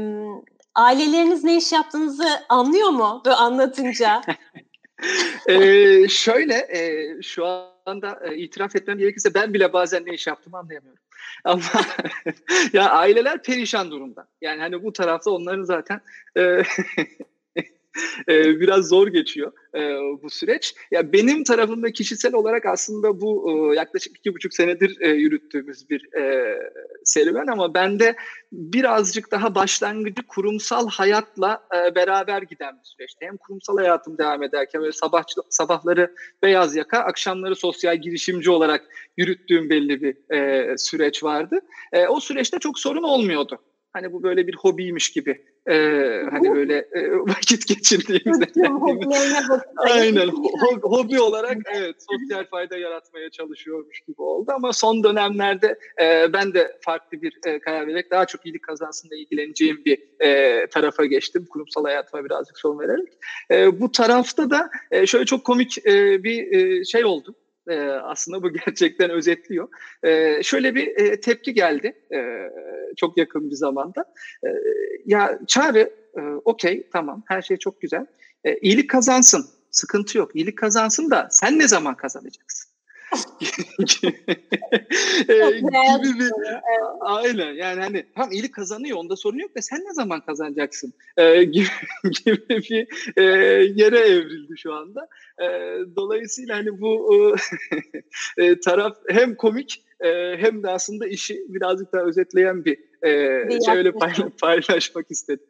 aileleriniz 0.75 1.45
ne 1.45 1.57
iş 1.57 1.73
yaptığınızı 1.73 2.29
anlıyor 2.49 2.89
mu 2.89 3.23
böyle 3.25 3.37
anlatınca? 3.37 4.21
ee, 5.49 6.09
şöyle 6.09 6.55
e, 6.55 7.23
şu 7.23 7.47
anda 7.87 8.21
e, 8.25 8.37
itiraf 8.37 8.77
etmem 8.77 8.99
gerekirse 8.99 9.35
ben 9.35 9.55
bile 9.55 9.73
bazen 9.73 10.07
ne 10.07 10.15
iş 10.15 10.27
yaptığımı 10.27 10.59
anlayamıyorum. 10.59 11.03
Ama 11.45 11.63
ya 12.73 12.91
aileler 12.91 13.43
perişan 13.43 13.91
durumda. 13.91 14.29
Yani 14.41 14.61
hani 14.61 14.83
bu 14.83 14.93
tarafta 14.93 15.31
onların 15.31 15.65
zaten 15.65 16.01
e, 16.37 16.63
e, 18.29 18.61
biraz 18.61 18.89
zor 18.89 19.09
geçiyor 19.09 19.53
e, 19.75 19.81
bu 20.23 20.31
süreç. 20.31 20.75
Ya 20.91 21.13
benim 21.13 21.45
tarafımda 21.45 21.93
kişisel 21.93 22.35
olarak 22.35 22.67
aslında 22.67 23.21
bu 23.21 23.51
e, 23.51 23.77
yaklaşık 23.77 24.19
iki 24.19 24.35
buçuk 24.35 24.55
senedir 24.55 25.01
e, 25.01 25.09
yürüttüğümüz 25.09 25.91
bir 25.91 26.09
serüven 27.05 27.47
ama 27.47 27.75
bende 27.75 28.17
birazcık 28.53 29.31
daha 29.31 29.55
başlangıcı 29.55 30.23
kurumsal 30.23 30.89
hayatla 30.89 31.69
beraber 31.95 32.43
giden 32.43 32.75
bir 32.75 32.85
süreçti. 32.85 33.27
Hem 33.27 33.37
kurumsal 33.37 33.77
hayatım 33.77 34.19
devam 34.19 34.43
ederken 34.43 34.81
böyle 34.81 34.93
sabah 34.93 35.25
sabahları 35.51 36.15
beyaz 36.43 36.77
yaka, 36.77 36.99
akşamları 36.99 37.57
sosyal 37.57 37.97
girişimci 37.97 38.51
olarak 38.51 38.85
yürüttüğüm 39.17 39.71
belli 39.71 40.03
bir 40.03 40.17
süreç 40.77 41.25
vardı. 41.25 41.61
O 42.09 42.21
süreçte 42.21 42.59
çok 42.59 42.79
sorun 42.79 43.03
olmuyordu. 43.03 43.59
Hani 43.93 44.13
bu 44.13 44.23
böyle 44.23 44.47
bir 44.47 44.55
hobiymiş 44.55 45.13
gibi 45.13 45.45
e, 45.67 45.75
hani 46.31 46.55
böyle 46.55 46.77
e, 46.77 47.11
vakit 47.21 47.67
geçirdiğimiz 47.67 48.41
aynen 49.77 50.29
ho- 50.29 50.81
hobi 50.83 51.21
olarak 51.21 51.57
evet 51.75 51.97
sosyal 52.11 52.45
fayda 52.45 52.77
yaratmaya 52.77 53.31
çalışıyormuş 53.31 54.01
gibi 54.01 54.23
oldu. 54.23 54.53
Ama 54.55 54.73
son 54.73 55.05
dönemlerde 55.05 55.79
e, 56.01 56.33
ben 56.33 56.55
de 56.55 56.79
farklı 56.81 57.23
bir 57.23 57.39
e, 57.47 57.61
karar 57.61 57.87
vererek 57.87 58.11
daha 58.11 58.27
çok 58.27 58.47
iyilik 58.47 58.63
kazansında 58.63 59.15
ilgileneceğim 59.15 59.83
bir 59.85 59.99
e, 60.21 60.67
tarafa 60.67 61.05
geçtim. 61.05 61.47
Kurumsal 61.51 61.85
hayatıma 61.85 62.25
birazcık 62.25 62.59
son 62.59 62.79
vererek. 62.79 63.13
E, 63.51 63.81
bu 63.81 63.93
tarafta 63.93 64.51
da 64.51 64.71
e, 64.91 65.07
şöyle 65.07 65.25
çok 65.25 65.45
komik 65.45 65.87
e, 65.87 66.25
bir 66.25 66.53
e, 66.53 66.85
şey 66.85 67.05
oldu 67.05 67.35
e, 67.69 67.79
aslında 67.91 68.43
bu 68.43 68.53
gerçekten 68.67 69.11
özetliyor. 69.11 69.69
E, 70.03 70.43
şöyle 70.43 70.75
bir 70.75 70.97
e, 70.97 71.21
tepki 71.21 71.55
geldi 71.55 71.93
e, 72.15 72.19
çok 72.97 73.19
yakın 73.19 73.51
bir 73.51 73.57
zamanda. 73.57 74.05
E, 74.45 74.49
ya 75.07 75.39
Çağrı 75.47 75.93
e, 76.17 76.21
okey 76.45 76.89
tamam 76.93 77.23
her 77.29 77.43
şey 77.43 77.57
çok 77.57 77.81
güzel. 77.81 78.07
E, 78.45 78.59
iyilik 78.59 78.91
kazansın 78.91 79.47
sıkıntı 79.71 80.19
yok. 80.19 80.37
İyilik 80.37 80.59
kazansın 80.59 81.11
da 81.11 81.29
sen 81.31 81.59
ne 81.59 81.69
zaman 81.69 81.97
kazanacaksın? 81.97 82.72
E, 85.29 85.51
gibi 85.51 86.21
bir 86.21 86.33
aynen 87.01 87.53
yani 87.53 87.81
hani 87.81 88.07
tam 88.15 88.33
iyilik 88.33 88.55
kazanıyor 88.55 88.99
onda 88.99 89.17
sorun 89.17 89.39
yok 89.39 89.57
da 89.57 89.63
sen 89.63 89.81
ne 89.81 89.95
zaman 89.95 90.21
kazanacaksın? 90.21 90.93
E, 91.17 91.45
gibi, 91.45 91.67
gibi 92.25 92.49
bir 92.49 92.87
e, 93.17 93.23
yere 93.75 93.99
evrildi 93.99 94.55
şu 94.57 94.75
anda. 94.75 95.09
E, 95.39 95.47
dolayısıyla 95.97 96.57
hani 96.57 96.81
bu 96.81 97.37
e, 98.39 98.61
taraf 98.61 98.97
hem 99.09 99.35
komik 99.35 99.85
e, 100.01 100.37
hem 100.37 100.63
de 100.63 100.69
aslında 100.71 101.07
işi 101.07 101.45
birazcık 101.49 101.93
daha 101.93 102.03
özetleyen 102.03 102.65
bir 102.65 102.79
e, 103.03 103.65
şöyle 103.67 103.93
paylaşmak 104.41 105.11
istedim. 105.11 105.47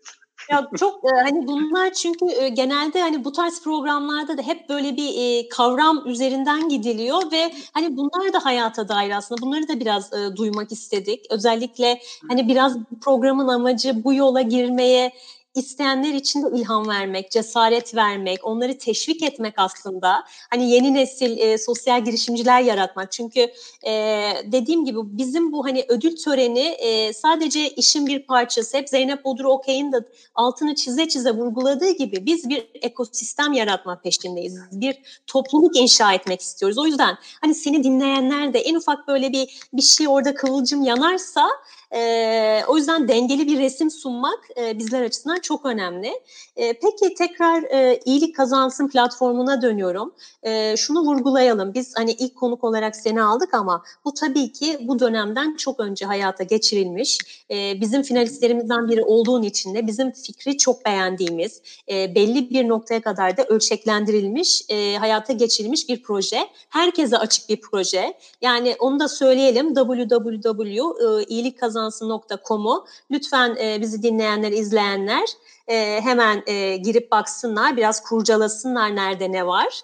Ya 0.50 0.68
çok 0.78 1.04
e, 1.04 1.08
hani 1.22 1.46
bunlar 1.46 1.92
çünkü 1.92 2.26
e, 2.40 2.48
genelde 2.48 3.00
hani 3.00 3.24
bu 3.24 3.32
tarz 3.32 3.62
programlarda 3.62 4.38
da 4.38 4.42
hep 4.42 4.68
böyle 4.68 4.96
bir 4.96 5.08
e, 5.16 5.48
kavram 5.48 6.02
üzerinden 6.06 6.68
gidiliyor 6.68 7.32
ve 7.32 7.52
hani 7.72 7.96
bunlar 7.96 8.32
da 8.32 8.44
hayata 8.44 8.88
dair 8.88 9.10
aslında 9.10 9.42
bunları 9.42 9.68
da 9.68 9.80
biraz 9.80 10.12
e, 10.12 10.36
duymak 10.36 10.72
istedik. 10.72 11.26
Özellikle 11.30 12.00
hani 12.28 12.48
biraz 12.48 12.76
programın 13.00 13.48
amacı 13.48 14.04
bu 14.04 14.14
yola 14.14 14.40
girmeye 14.42 15.12
isteyenler 15.54 16.14
için 16.14 16.42
de 16.42 16.46
ilham 16.56 16.88
vermek, 16.88 17.30
cesaret 17.30 17.94
vermek, 17.94 18.44
onları 18.44 18.78
teşvik 18.78 19.22
etmek 19.22 19.54
aslında. 19.56 20.24
Hani 20.50 20.70
yeni 20.70 20.94
nesil 20.94 21.38
e, 21.38 21.58
sosyal 21.58 22.04
girişimciler 22.04 22.60
yaratmak. 22.60 23.12
Çünkü 23.12 23.40
e, 23.86 23.92
dediğim 24.44 24.84
gibi 24.84 24.98
bizim 25.02 25.52
bu 25.52 25.64
hani 25.64 25.84
ödül 25.88 26.16
töreni 26.16 26.60
e, 26.60 27.12
sadece 27.12 27.70
işin 27.70 28.06
bir 28.06 28.26
parçası. 28.26 28.76
Hep 28.76 28.88
Zeynep 28.88 29.24
Bodur 29.24 29.44
Okey'in 29.44 29.92
de 29.92 29.96
altını 30.34 30.74
çize 30.74 31.08
çize 31.08 31.30
vurguladığı 31.30 31.90
gibi 31.90 32.26
biz 32.26 32.48
bir 32.48 32.70
ekosistem 32.74 33.52
yaratma 33.52 34.00
peşindeyiz. 34.00 34.58
Bir 34.72 34.98
topluluk 35.26 35.76
inşa 35.76 36.12
etmek 36.12 36.40
istiyoruz. 36.40 36.78
O 36.78 36.86
yüzden 36.86 37.18
hani 37.40 37.54
seni 37.54 37.84
dinleyenler 37.84 38.54
de 38.54 38.58
en 38.58 38.74
ufak 38.74 39.08
böyle 39.08 39.32
bir 39.32 39.60
bir 39.72 39.82
şey 39.82 40.08
orada 40.08 40.34
kıvılcım 40.34 40.82
yanarsa 40.82 41.48
e, 41.94 42.62
o 42.68 42.76
yüzden 42.76 43.08
dengeli 43.08 43.46
bir 43.46 43.58
resim 43.58 43.90
sunmak 43.90 44.48
e, 44.56 44.78
bizler 44.78 45.02
açısından 45.02 45.40
çok 45.40 45.66
önemli. 45.66 46.12
E, 46.56 46.72
peki 46.72 47.14
tekrar 47.14 47.62
e, 47.62 48.00
iyilik 48.04 48.36
kazansın 48.36 48.88
platformuna 48.88 49.62
dönüyorum. 49.62 50.14
E, 50.42 50.76
şunu 50.76 51.00
vurgulayalım. 51.00 51.74
Biz 51.74 51.92
hani 51.96 52.12
ilk 52.12 52.36
konuk 52.36 52.64
olarak 52.64 52.96
seni 52.96 53.22
aldık 53.22 53.54
ama 53.54 53.82
bu 54.04 54.14
tabii 54.14 54.52
ki 54.52 54.78
bu 54.80 55.00
dönemden 55.00 55.56
çok 55.56 55.80
önce 55.80 56.06
hayata 56.06 56.44
geçirilmiş. 56.44 57.18
E, 57.50 57.80
bizim 57.80 58.02
finalistlerimizden 58.02 58.88
biri 58.88 59.02
olduğun 59.02 59.42
için 59.42 59.74
de 59.74 59.86
bizim 59.86 60.12
fikri 60.12 60.58
çok 60.58 60.84
beğendiğimiz, 60.84 61.62
e, 61.88 62.14
belli 62.14 62.50
bir 62.50 62.68
noktaya 62.68 63.00
kadar 63.00 63.36
da 63.36 63.44
ölçeklendirilmiş, 63.44 64.64
e, 64.68 64.96
hayata 64.96 65.32
geçirilmiş 65.32 65.88
bir 65.88 66.02
proje. 66.02 66.38
Herkese 66.68 67.18
açık 67.18 67.48
bir 67.48 67.60
proje. 67.60 68.14
Yani 68.42 68.76
onu 68.78 69.00
da 69.00 69.08
söyleyelim. 69.08 69.74
www.iyilikkazansın 69.74 71.81
kazansın.com'u 71.82 72.86
lütfen 73.10 73.56
e, 73.56 73.80
bizi 73.80 74.02
dinleyenler, 74.02 74.52
izleyenler 74.52 75.28
e, 75.68 76.00
hemen 76.00 76.42
e, 76.46 76.76
girip 76.76 77.10
baksınlar, 77.10 77.76
biraz 77.76 78.02
kurcalasınlar 78.02 78.96
nerede 78.96 79.32
ne 79.32 79.46
var. 79.46 79.80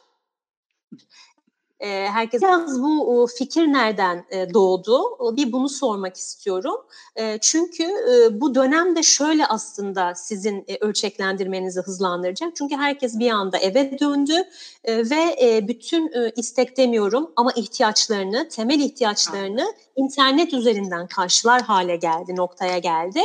E, 1.80 2.08
herkes 2.08 2.42
biraz 2.42 2.82
bu 2.82 3.28
fikir 3.38 3.66
nereden 3.66 4.24
e, 4.30 4.54
doğdu? 4.54 5.02
Bir 5.36 5.52
bunu 5.52 5.68
sormak 5.68 6.16
istiyorum. 6.16 6.76
E, 7.16 7.38
çünkü 7.40 7.82
e, 7.84 8.40
bu 8.40 8.54
dönemde 8.54 9.02
şöyle 9.02 9.46
aslında 9.46 10.14
sizin 10.14 10.64
e, 10.68 10.76
ölçeklendirmenizi 10.80 11.80
hızlandıracak. 11.80 12.56
Çünkü 12.56 12.76
herkes 12.76 13.18
bir 13.18 13.30
anda 13.30 13.58
eve 13.58 13.98
döndü 13.98 14.44
e, 14.84 15.10
ve 15.10 15.36
e, 15.42 15.68
bütün 15.68 16.12
e, 16.12 16.32
istek 16.36 16.76
demiyorum 16.76 17.30
ama 17.36 17.52
ihtiyaçlarını, 17.52 18.48
temel 18.48 18.80
ihtiyaçlarını 18.80 19.74
internet 19.96 20.54
üzerinden 20.54 21.06
karşılar 21.06 21.62
hale 21.62 21.96
geldi, 21.96 22.36
noktaya 22.36 22.78
geldi 22.78 23.20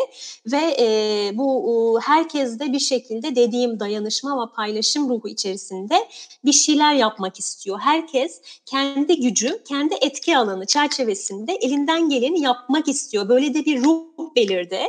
ve 0.52 0.76
e, 0.80 1.32
bu 1.34 2.00
e, 2.00 2.06
herkes 2.06 2.60
de 2.60 2.74
bir 2.74 2.80
şekilde 2.80 3.36
dediğim 3.36 3.80
dayanışma 3.80 4.42
ve 4.42 4.52
paylaşım 4.56 5.10
ruhu 5.10 5.28
içerisinde 5.28 6.08
bir 6.46 6.52
şeyler 6.52 6.94
yapmak 6.94 7.40
istiyor. 7.40 7.80
Herkes 7.80 8.43
kendi 8.66 9.20
gücü, 9.20 9.64
kendi 9.68 9.96
etki 10.02 10.38
alanı 10.38 10.66
çerçevesinde 10.66 11.54
elinden 11.54 12.10
geleni 12.10 12.42
yapmak 12.42 12.88
istiyor. 12.88 13.30
Böyle 13.30 13.54
de 13.54 13.66
bir 13.66 13.84
ruh 13.84 14.36
belirdi. 14.36 14.80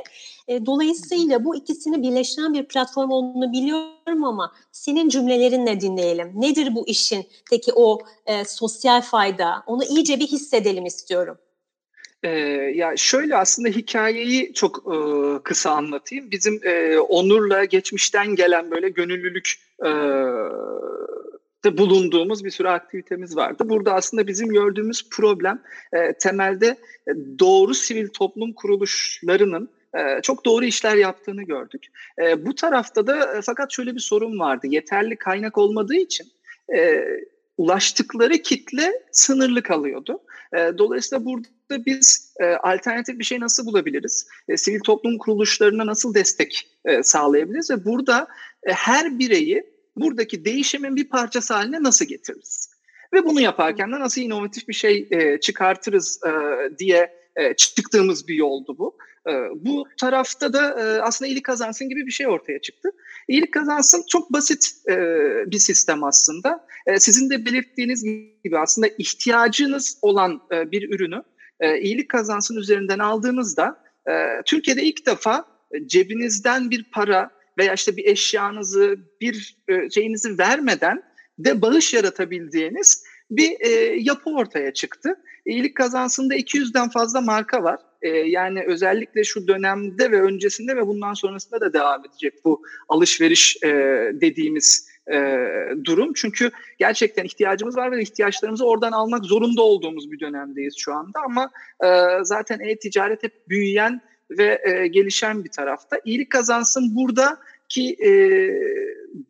E, 0.49 0.67
dolayısıyla 0.67 1.45
bu 1.45 1.57
ikisini 1.57 2.03
birleştiren 2.03 2.55
bir 2.55 2.65
platform 2.65 3.11
olduğunu 3.11 3.53
biliyorum 3.53 4.25
ama 4.25 4.53
senin 4.73 5.09
cümlelerinle 5.09 5.81
dinleyelim. 5.81 6.33
Nedir 6.35 6.75
bu 6.75 6.89
işin 6.89 7.27
peki 7.51 7.73
o 7.75 7.99
e, 8.27 8.45
sosyal 8.45 9.03
fayda? 9.03 9.63
Onu 9.67 9.85
iyice 9.85 10.21
bir 10.21 10.27
hissedelim 10.27 10.87
istiyorum. 10.87 11.39
Ee, 12.25 12.29
ya 12.75 12.97
şöyle 12.97 13.37
aslında 13.37 13.69
hikayeyi 13.69 14.53
çok 14.55 14.79
e, 14.79 14.97
kısa 15.43 15.71
anlatayım. 15.71 16.31
Bizim 16.31 16.61
e, 16.65 16.99
Onur'la 16.99 17.65
geçmişten 17.65 18.35
gelen 18.35 18.71
böyle 18.71 18.89
gönüllülük 18.89 19.55
e, 19.85 19.91
de 21.65 21.79
bulunduğumuz 21.79 22.45
bir 22.45 22.51
sürü 22.51 22.69
aktivitemiz 22.69 23.37
vardı. 23.37 23.69
Burada 23.69 23.95
aslında 23.95 24.27
bizim 24.27 24.49
gördüğümüz 24.49 25.09
problem 25.11 25.63
e, 25.93 26.13
temelde 26.13 26.67
e, 27.09 27.13
doğru 27.39 27.75
sivil 27.75 28.09
toplum 28.09 28.53
kuruluşlarının 28.53 29.69
e, 29.95 30.23
çok 30.23 30.45
doğru 30.45 30.65
işler 30.65 30.97
yaptığını 30.97 31.43
gördük. 31.43 31.87
E, 32.23 32.47
bu 32.47 32.55
tarafta 32.55 33.07
da 33.07 33.41
fakat 33.45 33.73
şöyle 33.73 33.95
bir 33.95 34.01
sorun 34.01 34.39
vardı. 34.39 34.67
Yeterli 34.71 35.17
kaynak 35.17 35.59
olmadığı 35.59 35.97
için 35.97 36.27
ulaştıkları 37.59 38.33
kitle 38.33 38.93
sınırlı 39.13 39.63
kalıyordu. 39.63 40.21
Dolayısıyla 40.79 41.25
burada 41.25 41.87
biz 41.87 42.35
alternatif 42.63 43.19
bir 43.19 43.25
şey 43.25 43.41
nasıl 43.41 43.67
bulabiliriz? 43.67 44.29
Sivil 44.57 44.81
toplum 44.81 45.19
kuruluşlarına 45.19 45.87
nasıl 45.87 46.15
destek 46.15 46.69
sağlayabiliriz? 47.03 47.71
Ve 47.71 47.85
burada 47.85 48.27
her 48.67 49.19
bireyi 49.19 49.74
buradaki 49.97 50.45
değişimin 50.45 50.97
bir 50.97 51.09
parçası 51.09 51.55
haline 51.55 51.83
nasıl 51.83 52.05
getiririz? 52.05 52.75
Ve 53.13 53.25
bunu 53.25 53.41
yaparken 53.41 53.93
de 53.93 54.01
nasıl 54.01 54.21
inovatif 54.21 54.69
bir 54.69 54.75
şey 54.75 55.09
e, 55.11 55.41
çıkartırız 55.41 56.21
e, 56.27 56.31
diye 56.79 57.13
e, 57.37 57.55
çıktığımız 57.55 58.29
bir 58.29 58.35
yoldu 58.35 58.79
bu. 58.79 58.97
E, 59.29 59.33
bu 59.55 59.87
tarafta 60.01 60.53
da 60.53 60.81
e, 60.81 61.01
aslında 61.01 61.29
iyilik 61.29 61.45
kazansın 61.45 61.89
gibi 61.89 62.07
bir 62.07 62.11
şey 62.11 62.29
ortaya 62.29 62.61
çıktı. 62.61 62.89
İyilik 63.29 63.53
kazansın 63.53 64.05
çok 64.09 64.33
basit 64.33 64.67
e, 64.89 64.97
bir 65.47 65.59
sistem 65.59 66.05
aslında. 66.05 66.67
E, 66.87 67.01
sizin 67.01 67.31
de 67.31 67.47
belirttiğiniz 67.47 68.05
gibi 68.45 68.59
aslında 68.59 68.89
ihtiyacınız 68.99 69.99
olan 70.03 70.41
e, 70.53 70.71
bir 70.71 70.91
ürünü 70.95 71.23
e, 71.61 71.81
iyilik 71.81 72.09
kazansın 72.09 72.57
üzerinden 72.57 72.99
aldığınızda 72.99 73.85
e, 74.09 74.13
Türkiye'de 74.47 74.83
ilk 74.83 75.07
defa 75.07 75.45
e, 75.73 75.89
cebinizden 75.89 76.71
bir 76.71 76.85
para 76.93 77.31
veya 77.59 77.75
işte 77.75 77.97
bir 77.97 78.05
eşyanızı, 78.05 78.97
bir 79.21 79.57
e, 79.69 79.91
şeyinizi 79.91 80.39
vermeden 80.39 81.03
de 81.39 81.63
bağış 81.63 81.95
yaratabildiğiniz 81.95 83.05
bir 83.31 83.61
e, 83.61 83.69
yapı 84.01 84.31
ortaya 84.31 84.73
çıktı. 84.73 85.17
İyilik 85.47 85.77
kazansında 85.77 86.37
200'den 86.37 86.89
fazla 86.89 87.21
marka 87.21 87.63
var. 87.63 87.81
E, 88.03 88.09
yani 88.09 88.65
özellikle 88.67 89.25
şu 89.25 89.49
dönemde 89.49 90.11
ve 90.11 90.23
öncesinde 90.23 90.77
ve 90.77 90.87
bundan 90.87 91.15
sonrasında 91.15 91.61
da 91.61 91.73
devam 91.73 92.05
edecek 92.05 92.35
bu 92.45 92.63
alışveriş 92.89 93.57
e, 93.63 93.69
dediğimiz 94.13 94.89
e, 95.13 95.17
durum. 95.85 96.13
Çünkü 96.15 96.51
gerçekten 96.79 97.25
ihtiyacımız 97.25 97.77
var 97.77 97.93
ve 97.93 98.03
ihtiyaçlarımızı 98.03 98.67
oradan 98.67 98.93
almak 98.93 99.25
zorunda 99.25 99.63
olduğumuz 99.63 100.13
bir 100.13 100.21
dönemdeyiz 100.21 100.75
şu 100.79 100.95
anda. 100.95 101.21
Ama 101.25 101.51
e, 101.85 101.89
zaten 102.23 102.61
e-ticaret 102.61 103.23
hep 103.23 103.49
büyüyen 103.49 104.01
ve 104.31 104.63
e, 104.65 104.87
gelişen 104.87 105.45
bir 105.45 105.51
tarafta. 105.51 106.01
İyilik 106.05 106.31
kazansın 106.31 106.97
burada 106.97 107.39
ki 107.69 107.97
e, 108.05 108.11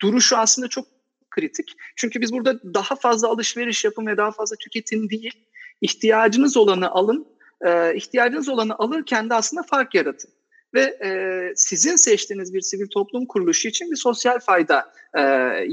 duruşu 0.01 0.37
aslında 0.37 0.69
çok 0.69 0.87
kritik. 1.31 1.77
Çünkü 1.97 2.21
biz 2.21 2.33
burada 2.33 2.75
daha 2.75 2.97
fazla 2.97 3.29
alışveriş 3.29 3.85
yapın 3.85 4.07
ve 4.07 4.17
daha 4.17 4.31
fazla 4.31 4.57
tüketim 4.57 5.11
değil, 5.11 5.35
ihtiyacınız 5.81 6.57
olanı 6.57 6.91
alın, 6.91 7.27
e, 7.67 7.97
ihtiyacınız 7.97 8.49
olanı 8.49 8.75
alırken 8.79 9.31
de 9.31 9.35
aslında 9.35 9.63
fark 9.63 9.95
yaratın. 9.95 10.31
Ve 10.75 10.81
e, 10.81 11.53
sizin 11.57 11.97
seçtiğiniz 11.97 12.55
bir 12.55 12.61
sivil 12.61 12.87
toplum 12.87 13.27
kuruluşu 13.27 13.69
için 13.69 13.91
bir 13.91 13.97
sosyal 13.97 14.39
fayda 14.39 14.93
e, 15.15 15.21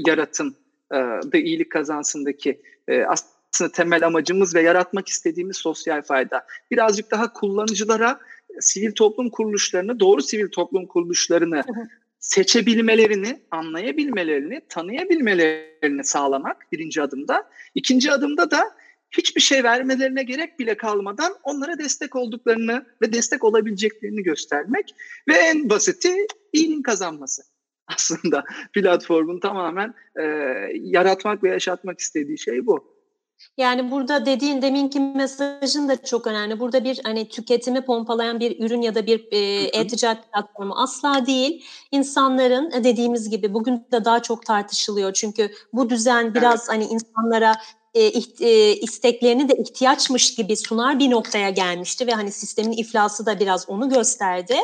yaratın 0.06 0.56
e, 0.92 0.96
da 1.32 1.38
iyilik 1.38 1.72
kazansındaki 1.72 2.62
e, 2.88 3.04
aslında 3.04 3.72
temel 3.72 4.06
amacımız 4.06 4.54
ve 4.54 4.62
yaratmak 4.62 5.08
istediğimiz 5.08 5.56
sosyal 5.56 6.02
fayda. 6.02 6.46
Birazcık 6.70 7.10
daha 7.10 7.32
kullanıcılara 7.32 8.20
sivil 8.60 8.92
toplum 8.92 9.30
kuruluşlarını, 9.30 10.00
doğru 10.00 10.22
sivil 10.22 10.50
toplum 10.50 10.86
kuruluşlarını 10.86 11.64
seçebilmelerini, 12.18 13.40
anlayabilmelerini, 13.50 14.60
tanıyabilmelerini 14.68 16.04
sağlamak 16.04 16.72
birinci 16.72 17.02
adımda. 17.02 17.50
İkinci 17.74 18.12
adımda 18.12 18.50
da 18.50 18.62
hiçbir 19.10 19.40
şey 19.40 19.64
vermelerine 19.64 20.22
gerek 20.22 20.58
bile 20.58 20.76
kalmadan 20.76 21.32
onlara 21.42 21.78
destek 21.78 22.16
olduklarını 22.16 22.86
ve 23.02 23.12
destek 23.12 23.44
olabileceklerini 23.44 24.22
göstermek 24.22 24.94
ve 25.28 25.34
en 25.34 25.70
basiti 25.70 26.26
iyiliğin 26.52 26.82
kazanması 26.82 27.42
aslında 27.86 28.44
platformun 28.72 29.40
tamamen 29.40 29.94
e, 30.16 30.22
yaratmak 30.74 31.42
ve 31.42 31.48
yaşatmak 31.48 32.00
istediği 32.00 32.38
şey 32.38 32.66
bu. 32.66 33.01
Yani 33.56 33.90
burada 33.90 34.26
dediğin 34.26 34.62
deminki 34.62 35.00
mesajın 35.00 35.88
da 35.88 36.02
çok 36.02 36.26
önemli. 36.26 36.60
Burada 36.60 36.84
bir 36.84 37.00
hani 37.04 37.28
tüketimi 37.28 37.80
pompalayan 37.80 38.40
bir 38.40 38.60
ürün 38.60 38.82
ya 38.82 38.94
da 38.94 39.06
bir 39.06 39.28
e, 39.32 39.38
e-ticaret 39.78 40.32
platformu 40.32 40.74
asla 40.76 41.26
değil. 41.26 41.64
İnsanların 41.90 42.70
e, 42.70 42.84
dediğimiz 42.84 43.30
gibi 43.30 43.54
bugün 43.54 43.86
de 43.92 44.04
daha 44.04 44.22
çok 44.22 44.46
tartışılıyor. 44.46 45.12
Çünkü 45.12 45.50
bu 45.72 45.90
düzen 45.90 46.34
biraz 46.34 46.60
evet. 46.60 46.68
hani 46.68 46.84
insanlara 46.84 47.54
e, 47.94 48.02
e, 48.40 48.76
isteklerini 48.76 49.48
de 49.48 49.54
ihtiyaçmış 49.54 50.34
gibi 50.34 50.56
sunar 50.56 50.98
bir 50.98 51.10
noktaya 51.10 51.50
gelmişti 51.50 52.06
ve 52.06 52.12
hani 52.12 52.32
sistemin 52.32 52.72
iflası 52.72 53.26
da 53.26 53.40
biraz 53.40 53.68
onu 53.68 53.88
gösterdi. 53.88 54.56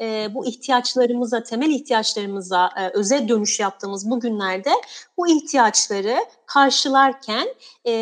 E, 0.00 0.28
bu 0.34 0.46
ihtiyaçlarımıza, 0.46 1.42
temel 1.42 1.70
ihtiyaçlarımıza 1.70 2.70
e, 2.76 2.88
öze 2.88 3.28
dönüş 3.28 3.60
yaptığımız 3.60 4.10
bu 4.10 4.20
günlerde 4.20 4.70
bu 5.18 5.28
ihtiyaçları 5.28 6.16
karşılarken 6.46 7.48
e, 7.86 7.92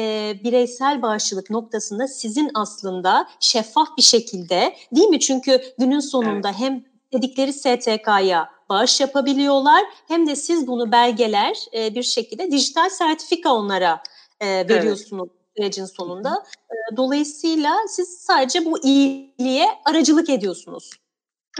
bireysel 0.44 1.02
bağışçılık 1.02 1.50
noktasında 1.50 2.08
sizin 2.08 2.50
aslında 2.54 3.28
şeffaf 3.40 3.88
bir 3.96 4.02
şekilde 4.02 4.76
değil 4.96 5.08
mi? 5.08 5.20
Çünkü 5.20 5.62
günün 5.78 6.00
sonunda 6.00 6.48
evet. 6.48 6.60
hem 6.60 6.84
dedikleri 7.12 7.52
STK'ya 7.52 8.48
bağış 8.68 9.00
yapabiliyorlar 9.00 9.84
hem 10.08 10.26
de 10.26 10.36
siz 10.36 10.66
bunu 10.66 10.92
belgeler 10.92 11.56
e, 11.74 11.94
bir 11.94 12.02
şekilde 12.02 12.50
dijital 12.50 12.88
sertifika 12.88 13.54
onlara 13.54 14.02
e, 14.40 14.68
veriyorsunuz 14.68 15.28
evet. 15.32 15.56
sürecin 15.56 15.84
sonunda. 15.84 16.44
E, 16.70 16.96
dolayısıyla 16.96 17.74
siz 17.88 18.08
sadece 18.08 18.64
bu 18.64 18.84
iyiliğe 18.84 19.66
aracılık 19.84 20.30
ediyorsunuz. 20.30 20.90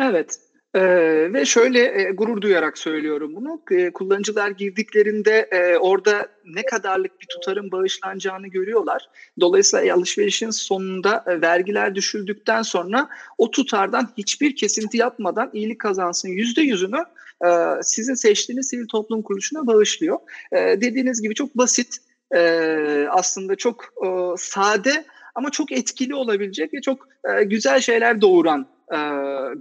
Evet. 0.01 0.39
Ee, 0.75 1.33
ve 1.33 1.45
şöyle 1.45 2.03
e, 2.03 2.11
gurur 2.11 2.41
duyarak 2.41 2.79
söylüyorum 2.79 3.37
bunu. 3.37 3.63
E, 3.71 3.93
kullanıcılar 3.93 4.51
girdiklerinde 4.51 5.49
e, 5.53 5.77
orada 5.77 6.29
ne 6.45 6.63
kadarlık 6.63 7.21
bir 7.21 7.27
tutarın 7.27 7.73
bağışlanacağını 7.73 8.47
görüyorlar. 8.47 9.09
Dolayısıyla 9.41 9.95
alışverişin 9.95 10.51
sonunda 10.51 11.25
e, 11.27 11.41
vergiler 11.41 11.95
düşüldükten 11.95 12.63
sonra 12.63 13.09
o 13.39 13.51
tutardan 13.51 14.09
hiçbir 14.17 14.57
kesinti 14.57 14.97
yapmadan 14.97 15.51
iyilik 15.53 15.81
kazansın 15.81 16.29
yüzde 16.29 16.63
yüzünü 16.63 17.05
e, 17.47 17.49
sizin 17.83 18.15
seçtiğiniz 18.15 18.69
sivil 18.69 18.87
toplum 18.87 19.23
kuruluşuna 19.23 19.67
bağışlıyor. 19.67 20.19
E, 20.53 20.57
dediğiniz 20.57 21.23
gibi 21.23 21.35
çok 21.35 21.59
basit 21.59 21.99
e, 22.35 23.07
aslında 23.11 23.57
çok 23.57 23.85
e, 23.85 24.09
sade 24.37 25.05
ama 25.35 25.51
çok 25.51 25.73
etkili 25.73 26.15
olabilecek 26.15 26.75
ve 26.75 26.81
çok 26.81 27.09
e, 27.25 27.45
güzel 27.45 27.81
şeyler 27.81 28.21
doğuran 28.21 28.67
e, 28.93 28.99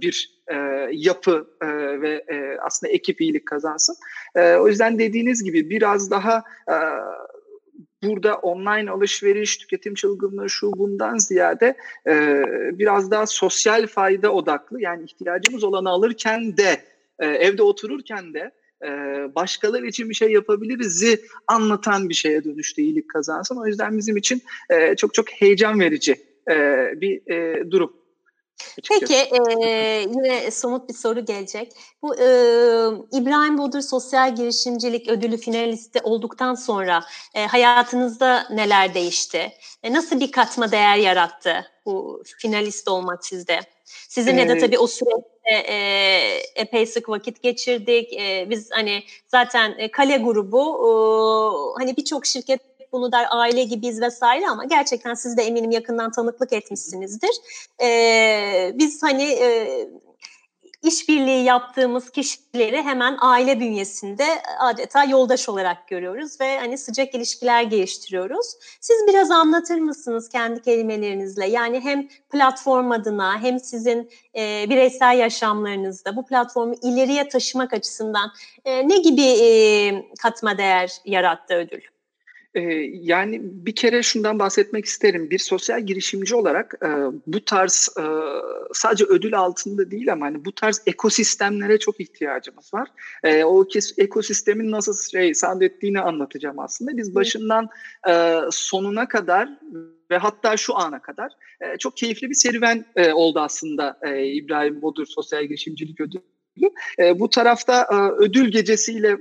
bir 0.00 0.40
e, 0.48 0.56
yapı 0.92 1.46
e, 1.62 1.66
ve 2.00 2.24
e, 2.28 2.56
aslında 2.60 2.92
ekip 2.92 3.20
iyilik 3.20 3.46
kazansın. 3.46 3.96
E, 4.34 4.54
o 4.54 4.68
yüzden 4.68 4.98
dediğiniz 4.98 5.44
gibi 5.44 5.70
biraz 5.70 6.10
daha 6.10 6.42
e, 6.68 6.76
burada 8.02 8.34
online 8.34 8.90
alışveriş, 8.90 9.56
tüketim 9.56 9.94
çılgınlığı 9.94 10.50
şu 10.50 10.72
bundan 10.76 11.18
ziyade 11.18 11.76
e, 12.06 12.42
biraz 12.78 13.10
daha 13.10 13.26
sosyal 13.26 13.86
fayda 13.86 14.32
odaklı 14.32 14.80
yani 14.80 15.04
ihtiyacımız 15.04 15.64
olanı 15.64 15.88
alırken 15.90 16.56
de 16.56 16.80
e, 17.18 17.26
evde 17.26 17.62
otururken 17.62 18.34
de 18.34 18.50
e, 18.84 18.88
başkaları 19.34 19.86
için 19.86 20.10
bir 20.10 20.14
şey 20.14 20.32
yapabiliriz'i 20.32 21.20
anlatan 21.46 22.08
bir 22.08 22.14
şeye 22.14 22.44
dönüştü 22.44 22.82
iyilik 22.82 23.10
kazansın. 23.10 23.56
O 23.56 23.66
yüzden 23.66 23.98
bizim 23.98 24.16
için 24.16 24.42
e, 24.70 24.96
çok 24.96 25.14
çok 25.14 25.30
heyecan 25.30 25.80
verici 25.80 26.12
e, 26.50 26.56
bir 27.00 27.32
e, 27.32 27.70
durum. 27.70 28.00
Peki 28.88 29.14
e, 29.14 29.68
yine 30.00 30.50
somut 30.50 30.88
bir 30.88 30.94
soru 30.94 31.24
gelecek. 31.24 31.72
Bu 32.02 32.14
e, 32.16 32.26
İbrahim 33.12 33.58
Bodur 33.58 33.80
Sosyal 33.80 34.36
Girişimcilik 34.36 35.08
Ödülü 35.08 35.36
finalisti 35.36 36.00
olduktan 36.02 36.54
sonra 36.54 37.04
e, 37.34 37.46
hayatınızda 37.46 38.48
neler 38.50 38.94
değişti? 38.94 39.52
E, 39.82 39.92
nasıl 39.92 40.20
bir 40.20 40.32
katma 40.32 40.72
değer 40.72 40.96
yarattı 40.96 41.66
bu 41.86 42.22
finalist 42.38 42.88
olmak 42.88 43.26
sizde? 43.26 43.60
Sizinle 44.08 44.48
de 44.48 44.58
tabii 44.58 44.78
o 44.78 44.86
süreçte 44.86 45.29
e, 45.44 45.74
epey 46.56 46.86
sık 46.86 47.08
vakit 47.08 47.42
geçirdik. 47.42 48.12
E, 48.12 48.46
biz 48.50 48.70
hani 48.72 49.02
zaten 49.28 49.74
e, 49.78 49.90
Kale 49.90 50.16
grubu 50.16 50.60
e, 50.60 50.90
hani 51.80 51.96
birçok 51.96 52.26
şirket 52.26 52.60
bunu 52.92 53.12
der 53.12 53.26
aile 53.30 53.64
gibiyiz 53.64 54.00
vesaire 54.00 54.48
ama 54.48 54.64
gerçekten 54.64 55.14
siz 55.14 55.36
de 55.36 55.42
eminim 55.42 55.70
yakından 55.70 56.12
tanıklık 56.12 56.52
etmişsinizdir. 56.52 57.30
E, 57.82 58.72
biz 58.74 59.02
hani 59.02 59.24
e, 59.24 59.88
işbirliği 60.82 61.44
yaptığımız 61.44 62.10
kişileri 62.10 62.82
hemen 62.82 63.16
aile 63.20 63.60
bünyesinde 63.60 64.26
adeta 64.58 65.04
yoldaş 65.04 65.48
olarak 65.48 65.88
görüyoruz 65.88 66.40
ve 66.40 66.58
hani 66.58 66.78
sıcak 66.78 67.14
ilişkiler 67.14 67.62
geliştiriyoruz. 67.62 68.46
Siz 68.80 68.96
biraz 69.08 69.30
anlatır 69.30 69.78
mısınız 69.78 70.28
kendi 70.28 70.62
kelimelerinizle? 70.62 71.46
Yani 71.46 71.80
hem 71.80 72.08
platform 72.32 72.90
adına 72.90 73.42
hem 73.42 73.60
sizin 73.60 74.10
e, 74.36 74.66
bireysel 74.70 75.18
yaşamlarınızda 75.18 76.16
bu 76.16 76.26
platformu 76.26 76.74
ileriye 76.82 77.28
taşımak 77.28 77.72
açısından 77.72 78.30
e, 78.64 78.88
ne 78.88 78.98
gibi 78.98 79.22
e, 79.22 79.48
katma 80.22 80.58
değer 80.58 80.90
yarattı 81.04 81.54
ödül? 81.54 81.80
Ee, 82.54 82.60
yani 82.92 83.40
bir 83.42 83.74
kere 83.74 84.02
şundan 84.02 84.38
bahsetmek 84.38 84.84
isterim. 84.84 85.30
Bir 85.30 85.38
sosyal 85.38 85.80
girişimci 85.80 86.34
olarak 86.34 86.74
e, 86.82 86.88
bu 87.26 87.44
tarz 87.44 87.88
e, 87.98 88.02
sadece 88.72 89.04
ödül 89.04 89.38
altında 89.38 89.90
değil 89.90 90.12
ama 90.12 90.26
hani 90.26 90.44
bu 90.44 90.52
tarz 90.52 90.82
ekosistemlere 90.86 91.78
çok 91.78 92.00
ihtiyacımız 92.00 92.74
var. 92.74 92.88
E, 93.24 93.44
o 93.44 93.66
ekosistemin 93.98 94.70
nasıl 94.70 95.10
şey 95.10 95.34
sand 95.34 95.62
ettiğini 95.62 96.00
anlatacağım 96.00 96.58
aslında. 96.58 96.96
Biz 96.96 97.14
başından 97.14 97.68
e, 98.08 98.40
sonuna 98.50 99.08
kadar 99.08 99.48
ve 100.10 100.16
hatta 100.16 100.56
şu 100.56 100.76
ana 100.76 101.02
kadar 101.02 101.32
e, 101.60 101.78
çok 101.78 101.96
keyifli 101.96 102.30
bir 102.30 102.34
serüven 102.34 102.84
e, 102.96 103.12
oldu 103.12 103.40
aslında 103.40 103.98
e, 104.02 104.26
İbrahim 104.26 104.82
Bodur 104.82 105.06
Sosyal 105.06 105.44
Girişimcilik 105.44 106.00
Ödülü. 106.00 106.22
E, 106.98 107.20
bu 107.20 107.30
tarafta 107.30 107.82
e, 107.92 108.22
ödül 108.22 108.52
gecesiyle 108.52 109.18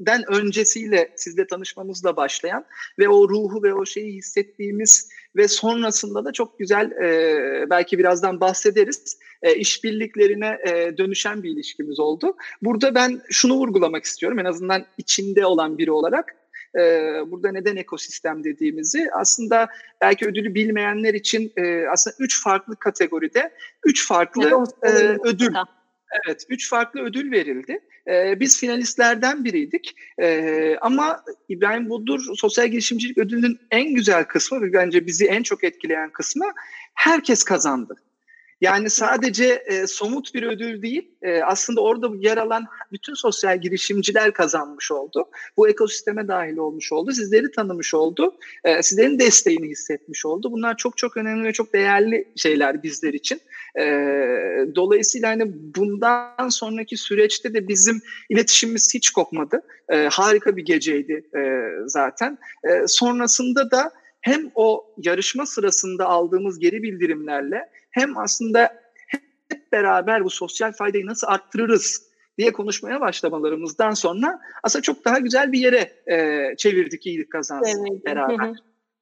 den 0.00 0.22
öncesiyle 0.28 1.12
sizle 1.16 1.46
tanışmamızla 1.46 2.16
başlayan 2.16 2.64
ve 2.98 3.08
o 3.08 3.28
ruhu 3.28 3.62
ve 3.62 3.74
o 3.74 3.86
şeyi 3.86 4.12
hissettiğimiz 4.12 5.08
ve 5.36 5.48
sonrasında 5.48 6.24
da 6.24 6.32
çok 6.32 6.58
güzel 6.58 6.90
e, 6.90 7.70
belki 7.70 7.98
birazdan 7.98 8.40
bahsederiz 8.40 9.18
e, 9.42 9.54
işbirliklerine 9.54 10.58
e, 10.66 10.98
dönüşen 10.98 11.42
bir 11.42 11.50
ilişkimiz 11.50 12.00
oldu. 12.00 12.36
Burada 12.62 12.94
ben 12.94 13.20
şunu 13.30 13.54
vurgulamak 13.54 14.04
istiyorum 14.04 14.38
en 14.38 14.44
azından 14.44 14.86
içinde 14.98 15.46
olan 15.46 15.78
biri 15.78 15.92
olarak. 15.92 16.36
E, 16.74 16.80
burada 17.26 17.52
neden 17.52 17.76
ekosistem 17.76 18.44
dediğimizi 18.44 19.08
aslında 19.12 19.68
belki 20.00 20.26
ödülü 20.26 20.54
bilmeyenler 20.54 21.14
için 21.14 21.52
e, 21.56 21.86
aslında 21.88 22.16
üç 22.18 22.42
farklı 22.42 22.76
kategoride 22.76 23.52
üç 23.84 24.08
farklı 24.08 24.64
e, 24.82 24.88
ödül 25.24 25.54
Evet, 26.10 26.44
üç 26.48 26.68
farklı 26.68 27.00
ödül 27.00 27.32
verildi. 27.32 27.80
Ee, 28.08 28.40
biz 28.40 28.60
finalistlerden 28.60 29.44
biriydik. 29.44 29.94
Ee, 30.22 30.76
ama 30.80 31.24
İbrahim 31.48 31.90
Budur 31.90 32.20
Sosyal 32.36 32.68
Girişimcilik 32.68 33.18
Ödülü'nün 33.18 33.58
en 33.70 33.94
güzel 33.94 34.24
kısmı 34.24 34.62
ve 34.62 34.72
bence 34.72 35.06
bizi 35.06 35.26
en 35.26 35.42
çok 35.42 35.64
etkileyen 35.64 36.10
kısmı 36.10 36.44
herkes 36.94 37.44
kazandı. 37.44 37.94
Yani 38.60 38.90
sadece 38.90 39.62
e, 39.66 39.86
somut 39.86 40.34
bir 40.34 40.42
ödül 40.42 40.82
değil, 40.82 41.10
e, 41.22 41.42
aslında 41.42 41.80
orada 41.80 42.10
yer 42.18 42.36
alan 42.36 42.64
bütün 42.92 43.14
sosyal 43.14 43.60
girişimciler 43.60 44.32
kazanmış 44.32 44.92
oldu. 44.92 45.28
Bu 45.56 45.68
ekosisteme 45.68 46.28
dahil 46.28 46.56
olmuş 46.56 46.92
oldu, 46.92 47.12
sizleri 47.12 47.50
tanımış 47.50 47.94
oldu, 47.94 48.34
e, 48.64 48.82
sizlerin 48.82 49.18
desteğini 49.18 49.68
hissetmiş 49.68 50.26
oldu. 50.26 50.52
Bunlar 50.52 50.76
çok 50.76 50.96
çok 50.96 51.16
önemli 51.16 51.44
ve 51.44 51.52
çok 51.52 51.72
değerli 51.72 52.28
şeyler 52.36 52.82
bizler 52.82 53.14
için. 53.14 53.40
E, 53.78 53.84
dolayısıyla 54.74 55.28
hani 55.28 55.52
bundan 55.76 56.48
sonraki 56.48 56.96
süreçte 56.96 57.54
de 57.54 57.68
bizim 57.68 58.02
iletişimimiz 58.30 58.94
hiç 58.94 59.10
kopmadı. 59.10 59.62
E, 59.88 59.96
harika 59.96 60.56
bir 60.56 60.64
geceydi 60.64 61.24
e, 61.36 61.40
zaten. 61.86 62.38
E, 62.64 62.86
sonrasında 62.86 63.70
da 63.70 63.92
hem 64.20 64.50
o 64.54 64.94
yarışma 64.96 65.46
sırasında 65.46 66.06
aldığımız 66.06 66.58
geri 66.58 66.82
bildirimlerle 66.82 67.68
hem 67.90 68.18
aslında 68.18 68.80
hep 69.06 69.72
beraber 69.72 70.24
bu 70.24 70.30
sosyal 70.30 70.72
faydayı 70.72 71.06
nasıl 71.06 71.26
arttırırız 71.26 72.10
diye 72.38 72.52
konuşmaya 72.52 73.00
başlamalarımızdan 73.00 73.90
sonra 73.90 74.40
aslında 74.62 74.82
çok 74.82 75.04
daha 75.04 75.18
güzel 75.18 75.52
bir 75.52 75.60
yere 75.60 75.92
e, 76.06 76.56
çevirdik 76.56 77.06
iyilik 77.06 77.32
kazansın 77.32 77.86
evet. 77.90 78.04
beraber. 78.04 78.50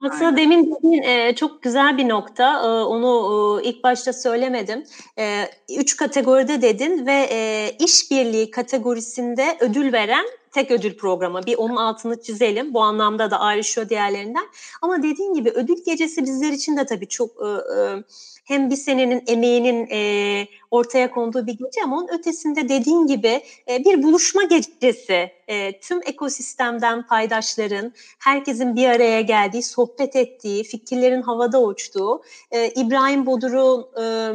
Aslında 0.01 0.25
Aynen. 0.25 0.37
demin 0.37 0.75
dediğin 0.75 1.03
e, 1.03 1.35
çok 1.35 1.63
güzel 1.63 1.99
bir 1.99 2.09
nokta. 2.09 2.63
E, 2.63 2.67
onu 2.67 3.61
e, 3.61 3.69
ilk 3.69 3.85
başta 3.85 4.13
söylemedim. 4.13 4.85
E, 5.19 5.45
üç 5.79 5.97
kategoride 5.97 6.63
dedin 6.63 7.07
ve 7.07 7.29
e, 7.31 7.71
işbirliği 7.79 8.51
kategorisinde 8.51 9.57
ödül 9.61 9.93
veren 9.93 10.25
tek 10.53 10.71
ödül 10.71 10.97
programı. 10.97 11.47
Bir 11.47 11.57
onun 11.57 11.77
altını 11.77 12.23
çizelim. 12.23 12.75
Bu 12.75 12.83
anlamda 12.83 13.31
da 13.31 13.41
ayrışıyor 13.41 13.89
diğerlerinden. 13.89 14.47
Ama 14.83 15.03
dediğin 15.03 15.35
gibi 15.35 15.51
ödül 15.51 15.85
gecesi 15.87 16.23
bizler 16.23 16.53
için 16.53 16.77
de 16.77 16.87
tabii 16.87 17.09
çok 17.09 17.31
e, 17.31 17.47
e, 17.47 18.05
hem 18.45 18.71
bir 18.71 18.77
senenin 18.77 19.23
emeğinin 19.27 19.89
e, 19.91 20.47
ortaya 20.71 21.11
konduğu 21.11 21.47
bir 21.47 21.53
gece 21.53 21.83
ama 21.85 21.97
onun 21.97 22.19
ötesinde 22.19 22.69
dediğin 22.69 23.07
gibi 23.07 23.43
e, 23.69 23.85
bir 23.85 24.03
buluşma 24.03 24.43
gecesi. 24.43 25.31
E, 25.49 25.81
tüm 25.81 26.01
ekosistemden 26.05 27.07
paydaşların, 27.07 27.93
herkesin 28.19 28.77
bir 28.77 28.89
araya 28.89 29.21
geldiği, 29.21 29.63
sohbet 29.63 30.17
ettiği, 30.17 30.65
fikirlerin 30.65 31.23
havada 31.23 31.63
uçtuğu, 31.63 32.23
e, 32.51 32.69
İbrahim 32.69 33.27
Bodur'un 33.27 33.87
e, 34.03 34.33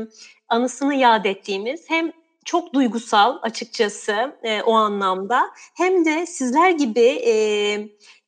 anısını 0.49 0.95
yad 0.95 1.25
ettiğimiz 1.25 1.89
hem 1.89 2.11
çok 2.45 2.73
duygusal 2.73 3.39
açıkçası 3.41 4.35
e, 4.43 4.61
o 4.61 4.73
anlamda 4.73 5.41
hem 5.73 6.05
de 6.05 6.25
sizler 6.25 6.69
gibi 6.69 7.05
e, 7.05 7.33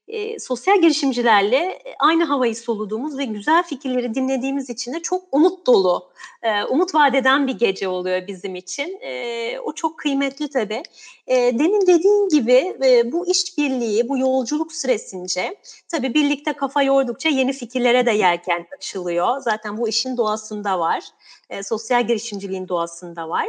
e, 0.07 0.39
sosyal 0.39 0.81
girişimcilerle 0.81 1.79
aynı 1.99 2.23
havayı 2.23 2.55
soluduğumuz 2.55 3.17
ve 3.17 3.25
güzel 3.25 3.63
fikirleri 3.63 4.13
dinlediğimiz 4.13 4.69
için 4.69 4.93
de 4.93 4.99
çok 4.99 5.23
umut 5.31 5.67
dolu, 5.67 6.09
e, 6.43 6.63
umut 6.63 6.95
vadeden 6.95 7.47
bir 7.47 7.57
gece 7.57 7.87
oluyor 7.87 8.27
bizim 8.27 8.55
için. 8.55 8.99
E, 9.01 9.59
o 9.59 9.73
çok 9.73 9.99
kıymetli 9.99 10.49
tabii. 10.49 10.83
E, 11.27 11.35
demin 11.35 11.81
dediğin 11.81 12.29
gibi 12.29 12.77
e, 12.85 13.11
bu 13.11 13.27
işbirliği, 13.27 14.09
bu 14.09 14.17
yolculuk 14.17 14.73
süresince 14.73 15.55
tabii 15.91 16.13
birlikte 16.13 16.53
kafa 16.53 16.83
yordukça 16.83 17.29
yeni 17.29 17.53
fikirlere 17.53 18.05
de 18.05 18.11
yelken 18.11 18.67
açılıyor. 18.77 19.39
Zaten 19.39 19.77
bu 19.77 19.87
işin 19.89 20.17
doğasında 20.17 20.79
var. 20.79 21.03
E, 21.49 21.63
sosyal 21.63 22.07
girişimciliğin 22.07 22.67
doğasında 22.67 23.29
var. 23.29 23.45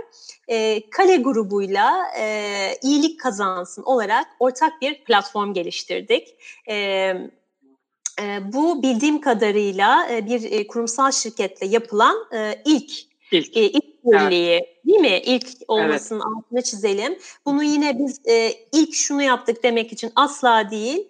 E, 0.49 0.91
Kale 0.91 1.17
grubuyla 1.17 2.07
e, 2.19 2.79
iyilik 2.83 3.21
kazansın 3.21 3.83
olarak 3.83 4.27
ortak 4.41 4.83
bir 4.83 5.05
platform 5.05 5.53
geliştirdik. 5.53 6.29
E, 6.69 7.13
bu 8.43 8.83
bildiğim 8.83 9.21
kadarıyla 9.21 10.09
bir 10.27 10.69
kurumsal 10.69 11.11
şirketle 11.11 11.67
yapılan 11.67 12.17
ilk 12.65 12.93
ilk, 13.33 13.57
ilk 13.57 13.96
birliği 14.07 14.51
evet. 14.51 14.87
değil 14.87 15.01
mi? 15.01 15.21
İlk 15.25 15.47
olmasının 15.69 16.21
evet. 16.21 16.37
altına 16.37 16.63
çizelim. 16.63 17.19
Bunu 17.47 17.63
yine 17.63 17.99
biz 17.99 18.21
ilk 18.73 18.95
şunu 18.95 19.23
yaptık 19.23 19.63
demek 19.63 19.93
için 19.93 20.13
asla 20.17 20.71
değil. 20.71 21.09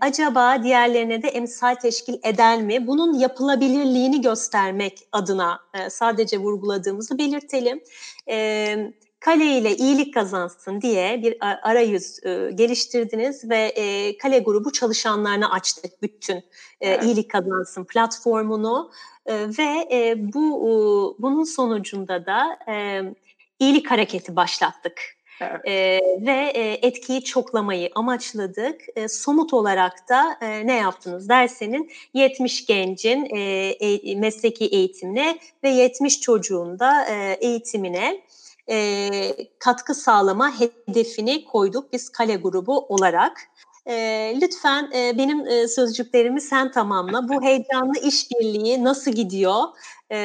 acaba 0.00 0.62
diğerlerine 0.62 1.22
de 1.22 1.28
emsal 1.28 1.74
teşkil 1.74 2.14
eder 2.22 2.62
mi? 2.62 2.86
Bunun 2.86 3.18
yapılabilirliğini 3.18 4.20
göstermek 4.20 4.98
adına 5.12 5.60
sadece 5.88 6.38
vurguladığımızı 6.38 7.18
belirtelim. 7.18 7.80
Evet 8.26 8.94
kale 9.24 9.58
ile 9.58 9.76
iyilik 9.76 10.14
kazansın 10.14 10.80
diye 10.80 11.22
bir 11.22 11.36
arayüz 11.40 12.26
e, 12.26 12.50
geliştirdiniz 12.54 13.50
ve 13.50 13.58
e, 13.58 14.18
kale 14.18 14.38
grubu 14.38 14.72
çalışanlarına 14.72 15.50
açtık 15.50 16.02
bütün 16.02 16.36
e, 16.36 16.42
evet. 16.80 17.04
iyilik 17.04 17.30
kazansın 17.30 17.84
platformunu 17.84 18.90
e, 19.26 19.34
ve 19.58 19.88
e, 19.92 20.14
bu 20.34 20.58
e, 20.64 20.72
bunun 21.22 21.44
sonucunda 21.44 22.26
da 22.26 22.58
e, 22.68 23.02
iyilik 23.58 23.90
hareketi 23.90 24.36
başlattık. 24.36 25.00
Evet. 25.40 25.60
E, 25.66 26.00
ve 26.26 26.52
e, 26.54 26.86
etkiyi 26.86 27.24
çoklamayı 27.24 27.90
amaçladık. 27.94 28.80
E, 28.96 29.08
somut 29.08 29.54
olarak 29.54 30.08
da 30.08 30.38
e, 30.40 30.66
ne 30.66 30.76
yaptınız 30.76 31.28
dersenin 31.28 31.90
70 32.14 32.66
gencin 32.66 33.28
e, 33.36 33.40
e, 33.80 34.14
mesleki 34.14 34.64
eğitimine 34.64 35.38
ve 35.62 35.68
70 35.68 36.20
çocuğun 36.20 36.78
da 36.78 37.04
e, 37.04 37.38
eğitimine 37.40 38.22
e, 38.70 39.36
katkı 39.58 39.94
sağlama 39.94 40.60
hedefini 40.60 41.44
koyduk 41.44 41.92
biz 41.92 42.08
Kale 42.08 42.36
grubu 42.36 42.78
olarak. 42.78 43.40
E, 43.86 43.94
lütfen 44.42 44.90
e, 44.94 45.18
benim 45.18 45.46
e, 45.46 45.68
sözcüklerimi 45.68 46.40
sen 46.40 46.70
tamamla. 46.70 47.28
Bu 47.28 47.42
heyecanlı 47.42 47.98
işbirliği 47.98 48.84
nasıl 48.84 49.10
gidiyor? 49.10 49.62
E, 50.12 50.16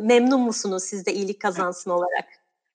memnun 0.00 0.40
musunuz 0.40 0.82
siz 0.82 1.06
de 1.06 1.12
iyilik 1.12 1.40
kazansın 1.40 1.90
olarak? 1.90 2.24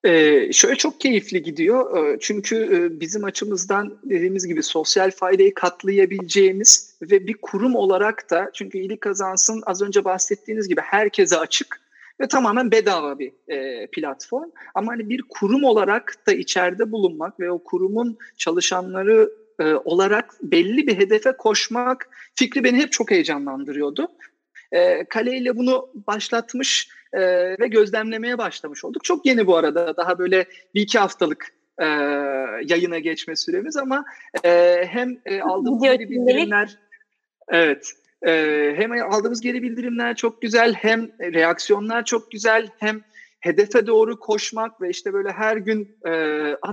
Ee, 0.04 0.54
şöyle 0.54 0.76
çok 0.76 1.00
keyifli 1.00 1.44
gidiyor. 1.44 2.18
Çünkü 2.20 2.90
bizim 3.00 3.24
açımızdan 3.24 4.00
dediğimiz 4.04 4.48
gibi 4.48 4.64
sosyal 4.64 5.12
faydayı 5.12 5.54
katlayabileceğimiz 5.54 6.96
ve 7.02 7.28
bir 7.28 7.34
kurum 7.42 7.76
olarak 7.76 8.30
da 8.30 8.50
çünkü 8.54 8.78
iyilik 8.78 9.02
kazansın 9.02 9.64
az 9.66 9.82
önce 9.82 10.06
bahsettiğiniz 10.06 10.68
gibi 10.68 10.82
herkese 10.82 11.38
açık 11.38 11.82
ve 12.22 12.28
tamamen 12.28 12.72
bedava 12.72 13.20
bir 13.20 13.32
e, 13.48 13.88
platform. 13.88 14.50
Ama 14.76 14.92
hani 14.92 15.10
bir 15.10 15.22
kurum 15.30 15.64
olarak 15.64 16.16
da 16.28 16.34
içeride 16.34 16.92
bulunmak 16.92 17.40
ve 17.40 17.52
o 17.52 17.64
kurumun 17.64 18.18
çalışanları 18.38 19.32
e, 19.60 19.74
olarak 19.74 20.36
belli 20.42 20.88
bir 20.88 20.98
hedefe 20.98 21.32
koşmak 21.32 22.10
fikri 22.36 22.64
beni 22.64 22.78
hep 22.78 22.92
çok 22.92 23.12
heyecanlandırıyordu. 23.12 24.08
E, 24.72 25.06
Kale 25.06 25.38
ile 25.38 25.58
bunu 25.58 25.90
başlatmış 26.08 26.90
e, 27.14 27.22
ve 27.60 27.68
gözlemlemeye 27.68 28.38
başlamış 28.38 28.86
olduk. 28.86 29.04
Çok 29.04 29.26
yeni 29.26 29.48
bu 29.48 29.56
arada 29.58 29.98
daha 29.98 30.20
böyle 30.20 30.46
bir 30.76 30.82
iki 30.82 31.00
haftalık 31.00 31.54
e, 31.78 31.86
yayına 32.66 33.00
geçme 33.00 33.36
süremiz 33.36 33.78
ama 33.78 34.06
e, 34.44 34.84
hem 34.88 35.18
e, 35.26 35.42
aldığımız 35.42 35.84
bildirimler 35.84 36.78
evet 37.48 37.94
e, 38.28 38.74
hem 38.76 38.92
aldığımız 38.92 39.42
geri 39.42 39.64
bildirimler 39.64 40.16
çok 40.16 40.42
güzel 40.42 40.74
hem 40.74 41.12
reaksiyonlar 41.20 42.06
çok 42.06 42.32
güzel 42.32 42.68
hem 42.80 43.02
hedefe 43.40 43.88
doğru 43.88 44.20
koşmak 44.20 44.82
ve 44.82 44.90
işte 44.90 45.14
böyle 45.14 45.32
her 45.32 45.58
gün 45.58 45.98
e, 46.08 46.12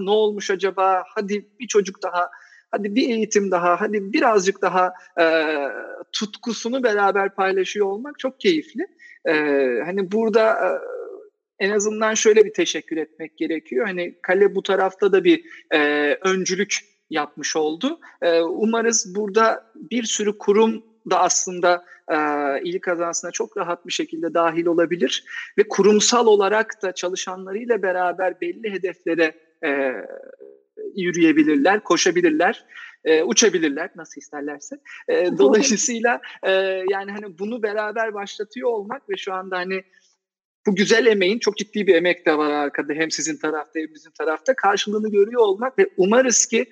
ne 0.00 0.10
olmuş 0.10 0.50
acaba 0.50 1.02
hadi 1.14 1.48
bir 1.60 1.66
çocuk 1.66 2.02
daha 2.02 2.30
hadi 2.70 2.94
bir 2.94 3.08
eğitim 3.08 3.50
daha, 3.50 3.80
hadi 3.80 4.12
birazcık 4.12 4.62
daha 4.62 4.92
e, 5.20 5.24
tutkusunu 6.12 6.82
beraber 6.82 7.34
paylaşıyor 7.34 7.86
olmak 7.86 8.18
çok 8.18 8.40
keyifli. 8.40 8.86
E, 9.24 9.32
hani 9.84 10.12
burada 10.12 10.52
e, 10.52 10.68
en 11.58 11.70
azından 11.70 12.14
şöyle 12.14 12.44
bir 12.44 12.52
teşekkür 12.52 12.96
etmek 12.96 13.38
gerekiyor. 13.38 13.86
Hani 13.86 14.18
kale 14.22 14.54
bu 14.54 14.62
tarafta 14.62 15.12
da 15.12 15.24
bir 15.24 15.44
e, 15.74 15.78
öncülük 16.24 16.74
yapmış 17.10 17.56
oldu. 17.56 18.00
E, 18.22 18.40
umarız 18.40 19.14
burada 19.16 19.72
bir 19.74 20.02
sürü 20.02 20.38
kurum 20.38 20.82
da 21.10 21.20
aslında 21.20 21.84
e, 22.08 22.16
iyilik 22.62 22.82
kazansına 22.82 23.30
çok 23.30 23.56
rahat 23.56 23.86
bir 23.86 23.92
şekilde 23.92 24.34
dahil 24.34 24.66
olabilir 24.66 25.24
ve 25.58 25.68
kurumsal 25.68 26.26
olarak 26.26 26.82
da 26.82 26.92
çalışanlarıyla 26.92 27.82
beraber 27.82 28.40
belli 28.40 28.72
hedeflere 28.72 29.34
e, 29.64 29.92
yürüyebilirler, 30.96 31.84
koşabilirler, 31.84 32.64
e, 33.04 33.22
uçabilirler 33.22 33.90
nasıl 33.96 34.20
isterlerse. 34.20 34.76
E, 35.08 35.38
dolayısıyla 35.38 36.20
e, 36.42 36.52
yani 36.90 37.12
hani 37.12 37.38
bunu 37.38 37.62
beraber 37.62 38.14
başlatıyor 38.14 38.68
olmak 38.68 39.10
ve 39.10 39.16
şu 39.16 39.32
anda 39.32 39.56
hani 39.56 39.84
bu 40.66 40.74
güzel 40.74 41.06
emeğin 41.06 41.38
çok 41.38 41.56
ciddi 41.56 41.86
bir 41.86 41.94
emek 41.94 42.26
de 42.26 42.38
var 42.38 42.50
arkada 42.50 42.92
hem 42.92 43.10
sizin 43.10 43.36
tarafta 43.36 43.80
hem 43.80 43.94
bizim 43.94 44.12
tarafta 44.12 44.56
karşılığını 44.56 45.10
görüyor 45.10 45.42
olmak 45.42 45.78
ve 45.78 45.88
umarız 45.96 46.46
ki 46.46 46.66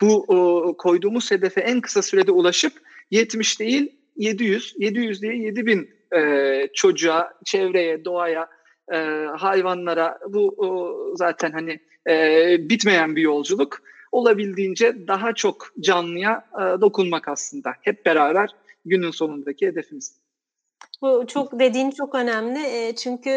bu 0.00 0.24
o, 0.28 0.76
koyduğumuz 0.76 1.30
hedefe 1.30 1.60
en 1.60 1.80
kısa 1.80 2.02
sürede 2.02 2.32
ulaşıp 2.32 2.72
70 3.10 3.60
değil 3.60 3.92
700, 4.16 4.74
700 4.78 5.22
değil 5.22 5.42
7000 5.42 5.90
e, 6.16 6.68
çocuğa, 6.74 7.32
çevreye, 7.44 8.04
doğaya, 8.04 8.48
e, 8.92 8.96
hayvanlara 9.36 10.18
bu 10.28 10.54
o, 10.58 10.96
zaten 11.16 11.52
hani 11.52 11.80
e, 12.08 12.56
bitmeyen 12.68 13.16
bir 13.16 13.22
yolculuk. 13.22 13.82
Olabildiğince 14.12 15.08
daha 15.08 15.34
çok 15.34 15.66
canlıya 15.80 16.44
e, 16.54 16.80
dokunmak 16.80 17.28
aslında. 17.28 17.72
Hep 17.82 18.06
beraber 18.06 18.50
günün 18.84 19.10
sonundaki 19.10 19.66
hedefimiz. 19.66 20.18
Bu 21.02 21.26
çok 21.26 21.58
dediğin 21.58 21.90
çok 21.90 22.14
önemli 22.14 22.94
çünkü 22.96 23.30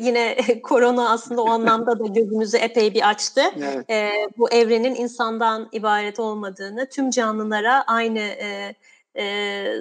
yine 0.00 0.36
korona 0.62 1.10
aslında 1.10 1.42
o 1.42 1.48
anlamda 1.48 1.98
da 1.98 2.06
gözümüzü 2.06 2.56
epey 2.56 2.94
bir 2.94 3.08
açtı. 3.08 3.40
Evet. 3.88 4.30
Bu 4.38 4.50
evrenin 4.50 4.94
insandan 4.94 5.68
ibaret 5.72 6.20
olmadığını, 6.20 6.88
tüm 6.88 7.10
canlılara 7.10 7.84
aynı 7.86 8.20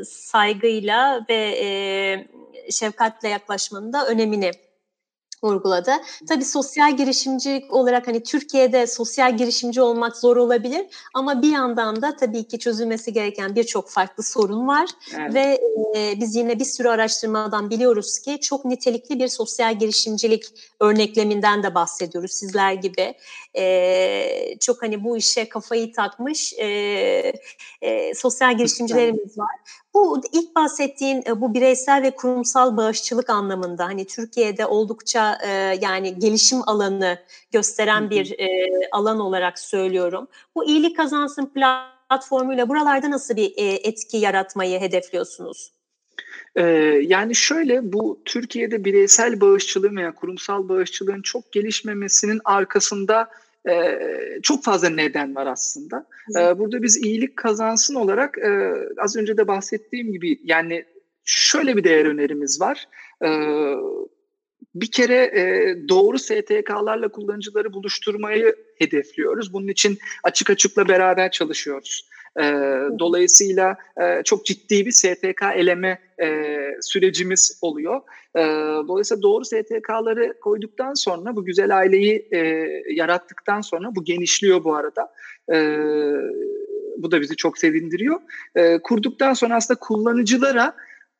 saygıyla 0.05 1.25
ve 1.29 2.25
şefkatle 2.71 3.29
yaklaşmanın 3.29 3.93
da 3.93 4.07
önemini 4.07 4.51
vurguladı. 5.45 5.91
Tabii 6.29 6.45
sosyal 6.45 6.97
girişimcilik 6.97 7.73
olarak 7.73 8.07
hani 8.07 8.23
Türkiye'de 8.23 8.87
sosyal 8.87 9.37
girişimci 9.37 9.81
olmak 9.81 10.17
zor 10.17 10.37
olabilir 10.37 10.85
ama 11.13 11.41
bir 11.41 11.51
yandan 11.51 12.01
da 12.01 12.15
tabii 12.15 12.47
ki 12.47 12.59
çözülmesi 12.59 13.13
gereken 13.13 13.55
birçok 13.55 13.89
farklı 13.89 14.23
sorun 14.23 14.67
var 14.67 14.89
evet. 15.17 15.33
ve 15.33 15.59
e, 15.95 16.19
biz 16.19 16.35
yine 16.35 16.59
bir 16.59 16.65
sürü 16.65 16.87
araştırmadan 16.87 17.69
biliyoruz 17.69 18.19
ki 18.19 18.39
çok 18.41 18.65
nitelikli 18.65 19.19
bir 19.19 19.27
sosyal 19.27 19.79
girişimcilik 19.79 20.43
örnekleminden 20.79 21.63
de 21.63 21.75
bahsediyoruz 21.75 22.31
sizler 22.31 22.73
gibi. 22.73 23.13
E, 23.57 24.57
çok 24.59 24.81
hani 24.81 25.03
bu 25.03 25.17
işe 25.17 25.49
kafayı 25.49 25.93
takmış 25.93 26.53
e, 26.53 26.65
e, 27.81 28.13
sosyal 28.15 28.57
girişimcilerimiz 28.57 29.37
var. 29.37 29.55
Bu 29.95 30.21
ilk 30.31 30.55
bahsettiğin 30.55 31.23
e, 31.27 31.41
bu 31.41 31.53
bireysel 31.53 32.03
ve 32.03 32.11
kurumsal 32.11 32.77
bağışçılık 32.77 33.29
anlamında 33.29 33.85
hani 33.85 34.05
Türkiye'de 34.07 34.65
oldukça 34.65 35.37
e, 35.43 35.49
yani 35.81 36.19
gelişim 36.19 36.59
alanı 36.69 37.19
gösteren 37.51 38.09
bir 38.09 38.39
e, 38.39 38.69
alan 38.91 39.19
olarak 39.19 39.59
söylüyorum. 39.59 40.27
Bu 40.55 40.65
iyilik 40.65 40.97
kazansın 40.97 41.45
platformuyla 41.45 42.69
buralarda 42.69 43.11
nasıl 43.11 43.35
bir 43.35 43.53
e, 43.57 43.63
etki 43.63 44.17
yaratmayı 44.17 44.79
hedefliyorsunuz? 44.79 45.71
Ee, 46.55 46.61
yani 47.07 47.35
şöyle 47.35 47.93
bu 47.93 48.19
Türkiye'de 48.25 48.85
bireysel 48.85 49.41
bağışçılığın 49.41 49.95
veya 49.95 50.15
kurumsal 50.15 50.69
bağışçılığın 50.69 51.21
çok 51.21 51.51
gelişmemesinin 51.51 52.41
arkasında 52.45 53.29
e, 53.69 53.99
çok 54.43 54.63
fazla 54.63 54.89
neden 54.89 55.35
var 55.35 55.47
aslında. 55.47 56.07
E, 56.39 56.59
burada 56.59 56.83
biz 56.83 56.97
iyilik 56.97 57.37
kazansın 57.37 57.95
olarak 57.95 58.37
e, 58.37 58.73
az 58.97 59.15
önce 59.15 59.37
de 59.37 59.47
bahsettiğim 59.47 60.11
gibi 60.11 60.39
yani 60.43 60.85
şöyle 61.25 61.77
bir 61.77 61.83
değer 61.83 62.05
önerimiz 62.05 62.61
var. 62.61 62.87
E, 63.23 63.29
bir 64.75 64.91
kere 64.91 65.15
e, 65.15 65.75
doğru 65.89 66.19
STK'larla 66.19 67.07
kullanıcıları 67.07 67.73
buluşturmayı 67.73 68.55
hedefliyoruz. 68.77 69.53
Bunun 69.53 69.67
için 69.67 69.97
açık 70.23 70.49
açıkla 70.49 70.87
beraber 70.87 71.31
çalışıyoruz. 71.31 72.09
E, 72.39 72.43
dolayısıyla 72.99 73.77
e, 74.01 74.23
çok 74.23 74.45
ciddi 74.45 74.85
bir 74.85 74.91
STK 74.91 75.43
eleme 75.55 75.99
e, 76.21 76.47
sürecimiz 76.81 77.59
oluyor. 77.61 78.01
E, 78.35 78.41
dolayısıyla 78.87 79.21
doğru 79.21 79.45
STK'ları 79.45 80.39
koyduktan 80.39 80.93
sonra 80.93 81.35
bu 81.35 81.45
güzel 81.45 81.77
aileyi 81.77 82.27
e, 82.31 82.37
yarattıktan 82.89 83.61
sonra 83.61 83.95
bu 83.95 84.03
genişliyor 84.03 84.63
bu 84.63 84.75
arada. 84.75 85.13
E, 85.53 85.57
bu 86.97 87.11
da 87.11 87.21
bizi 87.21 87.35
çok 87.35 87.57
sevindiriyor. 87.57 88.19
E, 88.55 88.79
kurduktan 88.81 89.33
sonra 89.33 89.55
aslında 89.55 89.79
kullanıcılara 89.79 90.75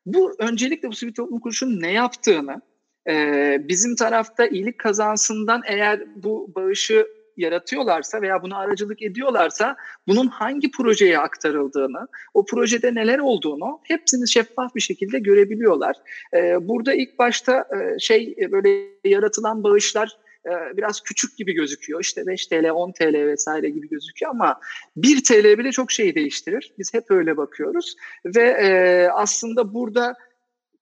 bu 0.06 0.34
öncelikle 0.38 0.88
bu 0.88 0.94
sivil 0.94 1.12
toplum 1.12 1.40
kuruluşunun 1.40 1.82
ne 1.82 1.92
yaptığını, 1.92 2.62
e, 3.08 3.56
bizim 3.68 3.96
tarafta 3.96 4.46
iyilik 4.46 4.78
kazansından 4.78 5.62
eğer 5.66 6.02
bu 6.16 6.52
bağışı 6.54 7.06
yaratıyorlarsa 7.36 8.22
veya 8.22 8.42
buna 8.42 8.58
aracılık 8.58 9.02
ediyorlarsa 9.02 9.76
bunun 10.08 10.26
hangi 10.26 10.70
projeye 10.70 11.18
aktarıldığını, 11.18 12.08
o 12.34 12.46
projede 12.46 12.94
neler 12.94 13.18
olduğunu 13.18 13.80
hepsini 13.82 14.28
şeffaf 14.28 14.74
bir 14.74 14.80
şekilde 14.80 15.18
görebiliyorlar. 15.18 15.96
Ee, 16.34 16.68
burada 16.68 16.94
ilk 16.94 17.18
başta 17.18 17.64
e, 17.74 17.98
şey 17.98 18.34
e, 18.40 18.52
böyle 18.52 18.86
yaratılan 19.04 19.64
bağışlar 19.64 20.18
e, 20.46 20.76
biraz 20.76 21.00
küçük 21.00 21.36
gibi 21.36 21.52
gözüküyor. 21.52 22.00
İşte 22.00 22.26
5 22.26 22.46
TL, 22.46 22.70
10 22.70 22.92
TL 22.92 23.14
vesaire 23.14 23.70
gibi 23.70 23.88
gözüküyor 23.88 24.30
ama 24.30 24.60
1 24.96 25.24
TL 25.24 25.58
bile 25.58 25.72
çok 25.72 25.92
şey 25.92 26.14
değiştirir. 26.14 26.72
Biz 26.78 26.94
hep 26.94 27.10
öyle 27.10 27.36
bakıyoruz 27.36 27.96
ve 28.24 29.12
aslında 29.12 29.74
burada 29.74 30.16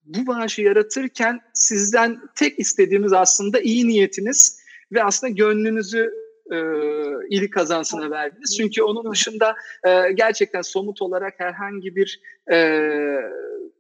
bu 0.05 0.27
bağışı 0.27 0.63
yaratırken 0.63 1.41
sizden 1.53 2.21
tek 2.35 2.59
istediğimiz 2.59 3.13
aslında 3.13 3.61
iyi 3.61 3.89
niyetiniz 3.89 4.61
ve 4.93 5.05
aslında 5.05 5.33
gönlünüzü 5.33 6.11
e, 6.51 6.57
ili 7.31 7.51
kazansına 7.51 8.11
verdiniz. 8.11 8.57
Çünkü 8.57 8.83
onun 8.83 9.13
dışında 9.13 9.55
e, 9.87 10.13
gerçekten 10.13 10.63
somut 10.63 11.03
olarak 11.03 11.35
herhangi 11.41 11.97
bir 11.97 12.21
e, 12.53 12.81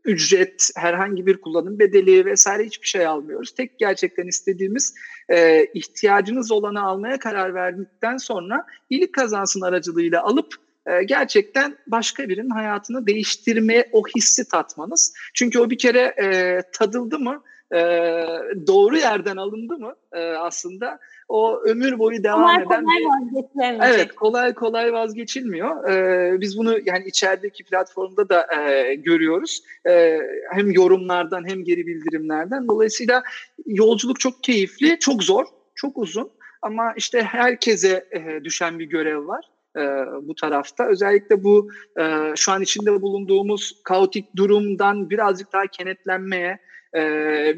ücret, 0.04 0.70
herhangi 0.76 1.26
bir 1.26 1.40
kullanım 1.40 1.78
bedeli 1.78 2.24
vesaire 2.24 2.64
hiçbir 2.64 2.87
şey 2.87 3.06
almıyoruz. 3.06 3.54
Tek 3.54 3.78
gerçekten 3.78 4.26
istediğimiz 4.26 4.94
e, 5.28 5.66
ihtiyacınız 5.74 6.52
olanı 6.52 6.82
almaya 6.82 7.18
karar 7.18 7.54
verdikten 7.54 8.16
sonra 8.16 8.66
iyilik 8.90 9.14
kazansın 9.14 9.60
aracılığıyla 9.60 10.22
alıp 10.22 10.63
e, 10.87 11.05
gerçekten 11.05 11.77
başka 11.87 12.29
birinin 12.29 12.51
hayatını 12.51 13.07
değiştirmeye 13.07 13.88
o 13.92 14.03
hissi 14.16 14.49
tatmanız. 14.49 15.14
Çünkü 15.35 15.59
o 15.59 15.70
bir 15.70 15.79
kere 15.79 16.14
e, 16.23 16.61
tadıldı 16.73 17.18
mı 17.18 17.42
e, 17.73 17.79
doğru 18.66 18.97
yerden 18.97 19.37
alındı 19.37 19.79
mı 19.79 19.94
e, 20.12 20.20
aslında 20.20 20.99
o 21.29 21.61
ömür 21.61 21.99
boyu 21.99 22.25
devam 22.25 22.42
kolay 22.42 22.62
eden 22.62 22.85
kolay 22.85 23.79
evet 23.92 24.14
kolay 24.14 24.55
kolay 24.55 24.92
vazgeçilmiyor. 24.92 25.88
Ee, 25.88 26.40
biz 26.40 26.59
bunu 26.59 26.79
yani 26.85 27.05
içerideki 27.07 27.64
platformda 27.64 28.29
da 28.29 28.47
e, 28.57 28.94
görüyoruz. 28.94 29.62
E, 29.88 30.20
hem 30.53 30.70
yorumlardan 30.70 31.49
hem 31.49 31.64
geri 31.64 31.87
bildirimlerden. 31.87 32.68
Dolayısıyla 32.68 33.23
yolculuk 33.66 34.20
çok 34.20 34.42
keyifli, 34.42 34.99
çok 34.99 35.23
zor, 35.23 35.44
çok 35.75 35.99
uzun 35.99 36.31
ama 36.62 36.92
işte 36.97 37.23
herkese 37.23 38.07
e, 38.12 38.44
düşen 38.44 38.79
bir 38.79 38.85
görev 38.85 39.27
var 39.27 39.53
e, 39.76 39.80
bu 40.22 40.34
tarafta. 40.34 40.88
Özellikle 40.88 41.44
bu 41.44 41.70
e, 42.00 42.32
şu 42.37 42.52
an 42.52 42.62
içinde 42.62 43.02
bulunduğumuz 43.02 43.80
kaotik 43.84 44.37
durumdan 44.37 45.10
birazcık 45.10 45.52
daha 45.52 45.66
kenetlenmeye, 45.66 46.58
e, 46.96 47.00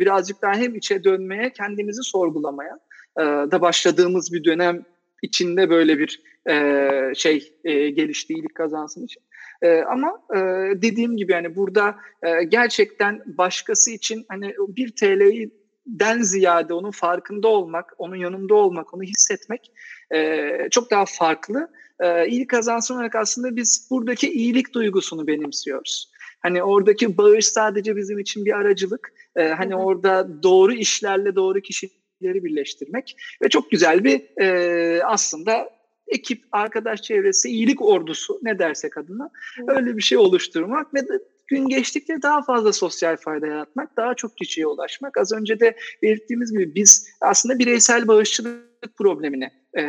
birazcık 0.00 0.42
daha 0.42 0.54
hem 0.54 0.74
içe 0.74 1.04
dönmeye, 1.04 1.52
kendimizi 1.52 2.02
sorgulamaya 2.02 2.78
e, 3.18 3.22
da 3.22 3.60
başladığımız 3.60 4.32
bir 4.32 4.44
dönem 4.44 4.84
içinde 5.22 5.70
böyle 5.70 5.98
bir 5.98 6.22
e, 6.48 7.12
şey 7.14 7.52
e, 7.64 7.90
gelişti 7.90 8.34
iyilik 8.34 8.54
kazansın 8.54 9.04
için. 9.04 9.22
E, 9.62 9.80
ama 9.80 10.22
e, 10.34 10.38
dediğim 10.82 11.16
gibi 11.16 11.32
yani 11.32 11.56
burada 11.56 11.96
e, 12.22 12.44
gerçekten 12.44 13.22
başkası 13.26 13.90
için 13.90 14.24
hani 14.28 14.54
bir 14.68 14.96
TL'yi 14.96 15.50
den 15.86 16.22
ziyade 16.22 16.74
onun 16.74 16.90
farkında 16.90 17.48
olmak, 17.48 17.94
onun 17.98 18.16
yanında 18.16 18.54
olmak, 18.54 18.94
onu 18.94 19.02
hissetmek 19.02 19.72
e, 20.14 20.50
çok 20.70 20.90
daha 20.90 21.04
farklı. 21.06 21.68
E, 22.00 22.28
iyilik 22.28 22.50
kazansın 22.50 22.94
olarak 22.94 23.14
aslında 23.14 23.56
biz 23.56 23.88
buradaki 23.90 24.32
iyilik 24.32 24.74
duygusunu 24.74 25.26
benimsiyoruz. 25.26 26.12
Hani 26.40 26.62
oradaki 26.62 27.18
bağış 27.18 27.46
sadece 27.46 27.96
bizim 27.96 28.18
için 28.18 28.44
bir 28.44 28.52
aracılık. 28.52 29.12
E, 29.36 29.48
hani 29.48 29.74
hı 29.74 29.78
hı. 29.78 29.82
orada 29.82 30.42
doğru 30.42 30.72
işlerle 30.72 31.34
doğru 31.34 31.60
kişileri 31.60 32.44
birleştirmek 32.44 33.16
ve 33.42 33.48
çok 33.48 33.70
güzel 33.70 34.04
bir 34.04 34.40
e, 34.42 35.04
aslında 35.04 35.76
ekip, 36.08 36.42
arkadaş 36.52 37.02
çevresi, 37.02 37.48
iyilik 37.48 37.82
ordusu 37.82 38.40
ne 38.42 38.58
dersek 38.58 38.98
adına 38.98 39.30
öyle 39.68 39.96
bir 39.96 40.02
şey 40.02 40.18
oluşturmak 40.18 40.94
ve 40.94 41.00
gün 41.46 41.68
geçtikçe 41.68 42.22
daha 42.22 42.42
fazla 42.42 42.72
sosyal 42.72 43.16
fayda 43.16 43.46
yaratmak, 43.46 43.96
daha 43.96 44.14
çok 44.14 44.36
kişiye 44.36 44.66
ulaşmak. 44.66 45.18
Az 45.18 45.32
önce 45.32 45.60
de 45.60 45.76
belirttiğimiz 46.02 46.52
gibi 46.52 46.74
biz 46.74 47.08
aslında 47.20 47.58
bireysel 47.58 48.08
bağışçılık 48.08 48.96
problemine 48.98 49.50
e, 49.78 49.84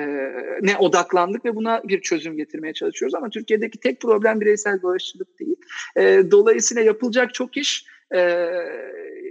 ne 0.61 0.77
odaklandık 0.77 1.45
ve 1.45 1.55
buna 1.55 1.81
bir 1.83 2.01
çözüm 2.01 2.37
getirmeye 2.37 2.73
çalışıyoruz. 2.73 3.15
Ama 3.15 3.29
Türkiye'deki 3.29 3.79
tek 3.79 4.01
problem 4.01 4.41
bireysel 4.41 4.83
bağışçılık 4.83 5.39
değil. 5.39 5.55
E, 5.95 6.31
dolayısıyla 6.31 6.83
yapılacak 6.83 7.33
çok 7.33 7.57
iş, 7.57 7.85
e, 8.15 8.49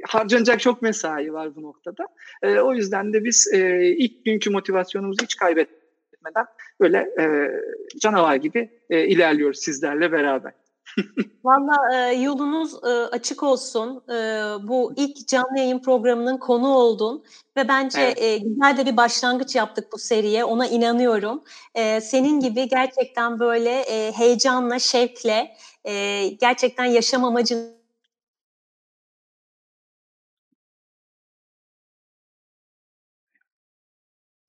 harcanacak 0.07 0.61
çok 0.61 0.83
mesai 0.83 1.33
var 1.33 1.57
bu 1.57 1.63
noktada. 1.63 2.07
E, 2.43 2.59
o 2.59 2.75
yüzden 2.75 3.13
de 3.13 3.25
biz 3.25 3.49
e, 3.53 3.87
ilk 3.87 4.25
günkü 4.25 4.51
motivasyonumuzu 4.51 5.23
hiç 5.23 5.37
kaybetmeden 5.37 6.47
böyle 6.81 6.99
e, 7.21 7.51
canavar 8.01 8.37
gibi 8.37 8.71
e, 8.91 9.07
ilerliyoruz 9.07 9.59
sizlerle 9.59 10.13
beraber. 10.13 10.53
Valla 11.45 11.77
e, 11.95 12.15
yolunuz 12.15 12.75
e, 12.85 12.89
açık 12.89 13.43
olsun. 13.43 14.03
E, 14.09 14.15
bu 14.69 14.93
ilk 14.97 15.29
canlı 15.29 15.59
yayın 15.59 15.79
programının 15.79 16.39
konu 16.39 16.69
oldun 16.69 17.25
ve 17.57 17.69
bence 17.69 18.01
evet. 18.01 18.23
e, 18.23 18.39
güzel 18.39 18.77
de 18.77 18.87
bir 18.87 18.97
başlangıç 18.97 19.57
yaptık 19.57 19.93
bu 19.93 19.99
seriye. 19.99 20.45
Ona 20.45 20.67
inanıyorum. 20.67 21.45
E, 21.75 22.01
senin 22.01 22.41
gibi 22.41 22.69
gerçekten 22.69 23.41
böyle 23.41 23.71
e, 23.81 24.13
heyecanla, 24.13 24.79
şevkle, 24.79 25.57
e, 25.85 26.29
gerçekten 26.29 26.85
yaşam 26.85 27.25
amacını 27.25 27.77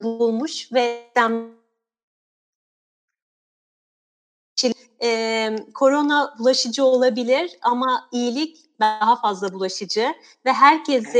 bulmuş 0.01 0.73
ve 0.73 1.11
e, 5.03 5.55
korona 5.73 6.35
bulaşıcı 6.39 6.85
olabilir 6.85 7.57
ama 7.61 8.07
iyilik 8.11 8.57
daha 8.79 9.15
fazla 9.15 9.53
bulaşıcı 9.53 10.13
ve 10.45 10.53
herkesi 10.53 11.19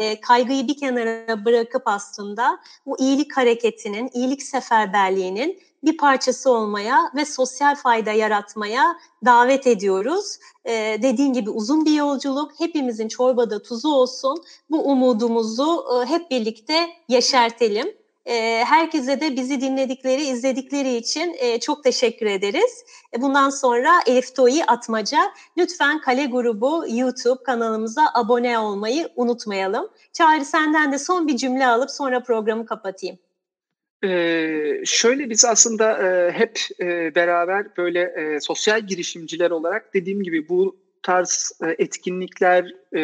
e, 0.00 0.20
kaygıyı 0.20 0.68
bir 0.68 0.76
kenara 0.76 1.44
bırakıp 1.44 1.82
aslında 1.86 2.58
bu 2.86 2.98
iyilik 2.98 3.36
hareketinin, 3.36 4.10
iyilik 4.14 4.42
seferberliğinin 4.42 5.60
bir 5.84 5.96
parçası 5.96 6.50
olmaya 6.50 7.10
ve 7.14 7.24
sosyal 7.24 7.74
fayda 7.74 8.12
yaratmaya 8.12 8.96
davet 9.24 9.66
ediyoruz. 9.66 10.38
Ee, 10.64 10.98
dediğin 11.02 11.32
gibi 11.32 11.50
uzun 11.50 11.84
bir 11.84 11.92
yolculuk, 11.92 12.52
hepimizin 12.60 13.08
çorbada 13.08 13.62
tuzu 13.62 13.88
olsun. 13.88 14.44
Bu 14.70 14.90
umudumuzu 14.90 15.84
e, 15.94 16.06
hep 16.06 16.30
birlikte 16.30 16.90
yeşertelim. 17.08 18.03
Herkese 18.64 19.20
de 19.20 19.36
bizi 19.36 19.60
dinledikleri, 19.60 20.22
izledikleri 20.22 20.96
için 20.96 21.36
çok 21.60 21.84
teşekkür 21.84 22.26
ederiz. 22.26 22.84
E, 23.16 23.22
bundan 23.22 23.50
sonra 23.50 23.90
Elif 24.06 24.34
Toyi 24.34 24.64
Atmaca. 24.64 25.18
Lütfen 25.58 26.00
Kale 26.00 26.26
Grubu 26.26 26.84
YouTube 26.88 27.42
kanalımıza 27.42 28.02
abone 28.14 28.58
olmayı 28.58 29.08
unutmayalım. 29.16 29.88
Çağrı 30.12 30.44
senden 30.44 30.92
de 30.92 30.98
son 30.98 31.28
bir 31.28 31.36
cümle 31.36 31.66
alıp 31.66 31.90
sonra 31.90 32.22
programı 32.22 32.66
kapatayım. 32.66 33.18
Ee, 34.04 34.82
şöyle 34.84 35.30
biz 35.30 35.44
aslında 35.44 36.02
e, 36.02 36.32
hep 36.32 36.60
e, 36.80 37.14
beraber 37.14 37.76
böyle 37.76 38.00
e, 38.02 38.40
sosyal 38.40 38.80
girişimciler 38.80 39.50
olarak 39.50 39.94
dediğim 39.94 40.22
gibi 40.22 40.48
bu 40.48 40.76
tarz 41.02 41.52
e, 41.64 41.82
etkinlikler, 41.82 42.74
e, 42.96 43.00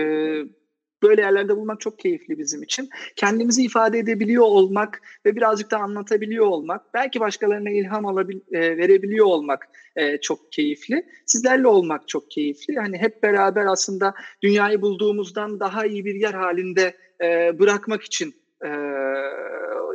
böyle 1.03 1.21
yerlerde 1.21 1.57
bulmak 1.57 1.81
çok 1.81 1.99
keyifli 1.99 2.39
bizim 2.39 2.63
için. 2.63 2.89
Kendimizi 3.17 3.63
ifade 3.63 3.99
edebiliyor 3.99 4.45
olmak 4.45 5.03
ve 5.27 5.37
birazcık 5.37 5.71
da 5.71 5.79
anlatabiliyor 5.79 6.47
olmak, 6.47 6.95
belki 6.95 7.21
başkalarına 7.21 7.71
ilham 7.71 8.07
alabil, 8.07 8.41
e, 8.53 8.77
verebiliyor 8.77 9.27
olmak 9.27 9.69
e, 9.97 10.21
çok 10.21 10.53
keyifli. 10.53 11.07
Sizlerle 11.27 11.67
olmak 11.67 12.09
çok 12.09 12.31
keyifli. 12.31 12.75
Yani 12.75 12.99
hep 12.99 13.23
beraber 13.23 13.67
aslında 13.67 14.15
dünyayı 14.43 14.83
bulduğumuzdan 14.83 15.61
daha 15.61 15.87
iyi 15.87 16.05
bir 16.05 16.15
yer 16.15 16.35
halinde 16.35 16.97
e, 17.23 17.59
bırakmak 17.59 18.03
için 18.03 18.35
e, 18.65 18.69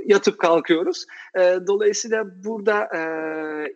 yatıp 0.06 0.40
kalkıyoruz. 0.40 1.06
E, 1.36 1.40
dolayısıyla 1.68 2.44
burada 2.44 2.84
e, 2.84 3.02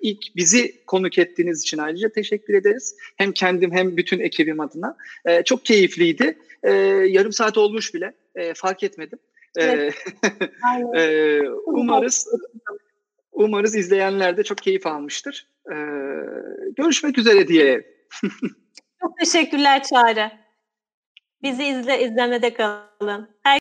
ilk 0.01 0.35
bizi 0.35 0.85
konuk 0.85 1.17
ettiğiniz 1.17 1.61
için 1.61 1.77
ayrıca 1.77 2.09
teşekkür 2.09 2.53
ederiz. 2.53 2.95
Hem 3.17 3.31
kendim 3.31 3.71
hem 3.71 3.97
bütün 3.97 4.19
ekibim 4.19 4.59
adına. 4.59 4.97
E, 5.25 5.43
çok 5.43 5.65
keyifliydi. 5.65 6.37
E, 6.63 6.71
yarım 7.09 7.31
saat 7.31 7.57
olmuş 7.57 7.93
bile. 7.93 8.13
E, 8.35 8.53
fark 8.53 8.83
etmedim. 8.83 9.19
Evet. 9.57 9.95
e, 10.95 11.41
umarız 11.65 12.27
umarız 13.31 13.75
izleyenler 13.75 14.37
de 14.37 14.43
çok 14.43 14.57
keyif 14.57 14.87
almıştır. 14.87 15.47
E, 15.71 15.75
görüşmek 16.77 17.17
üzere 17.17 17.47
diye. 17.47 17.83
çok 19.01 19.17
teşekkürler 19.17 19.83
Çağrı. 19.83 20.31
Bizi 21.41 21.63
izle, 21.63 22.03
izlemede 22.03 22.53
kalın. 22.53 23.29
Her 23.43 23.57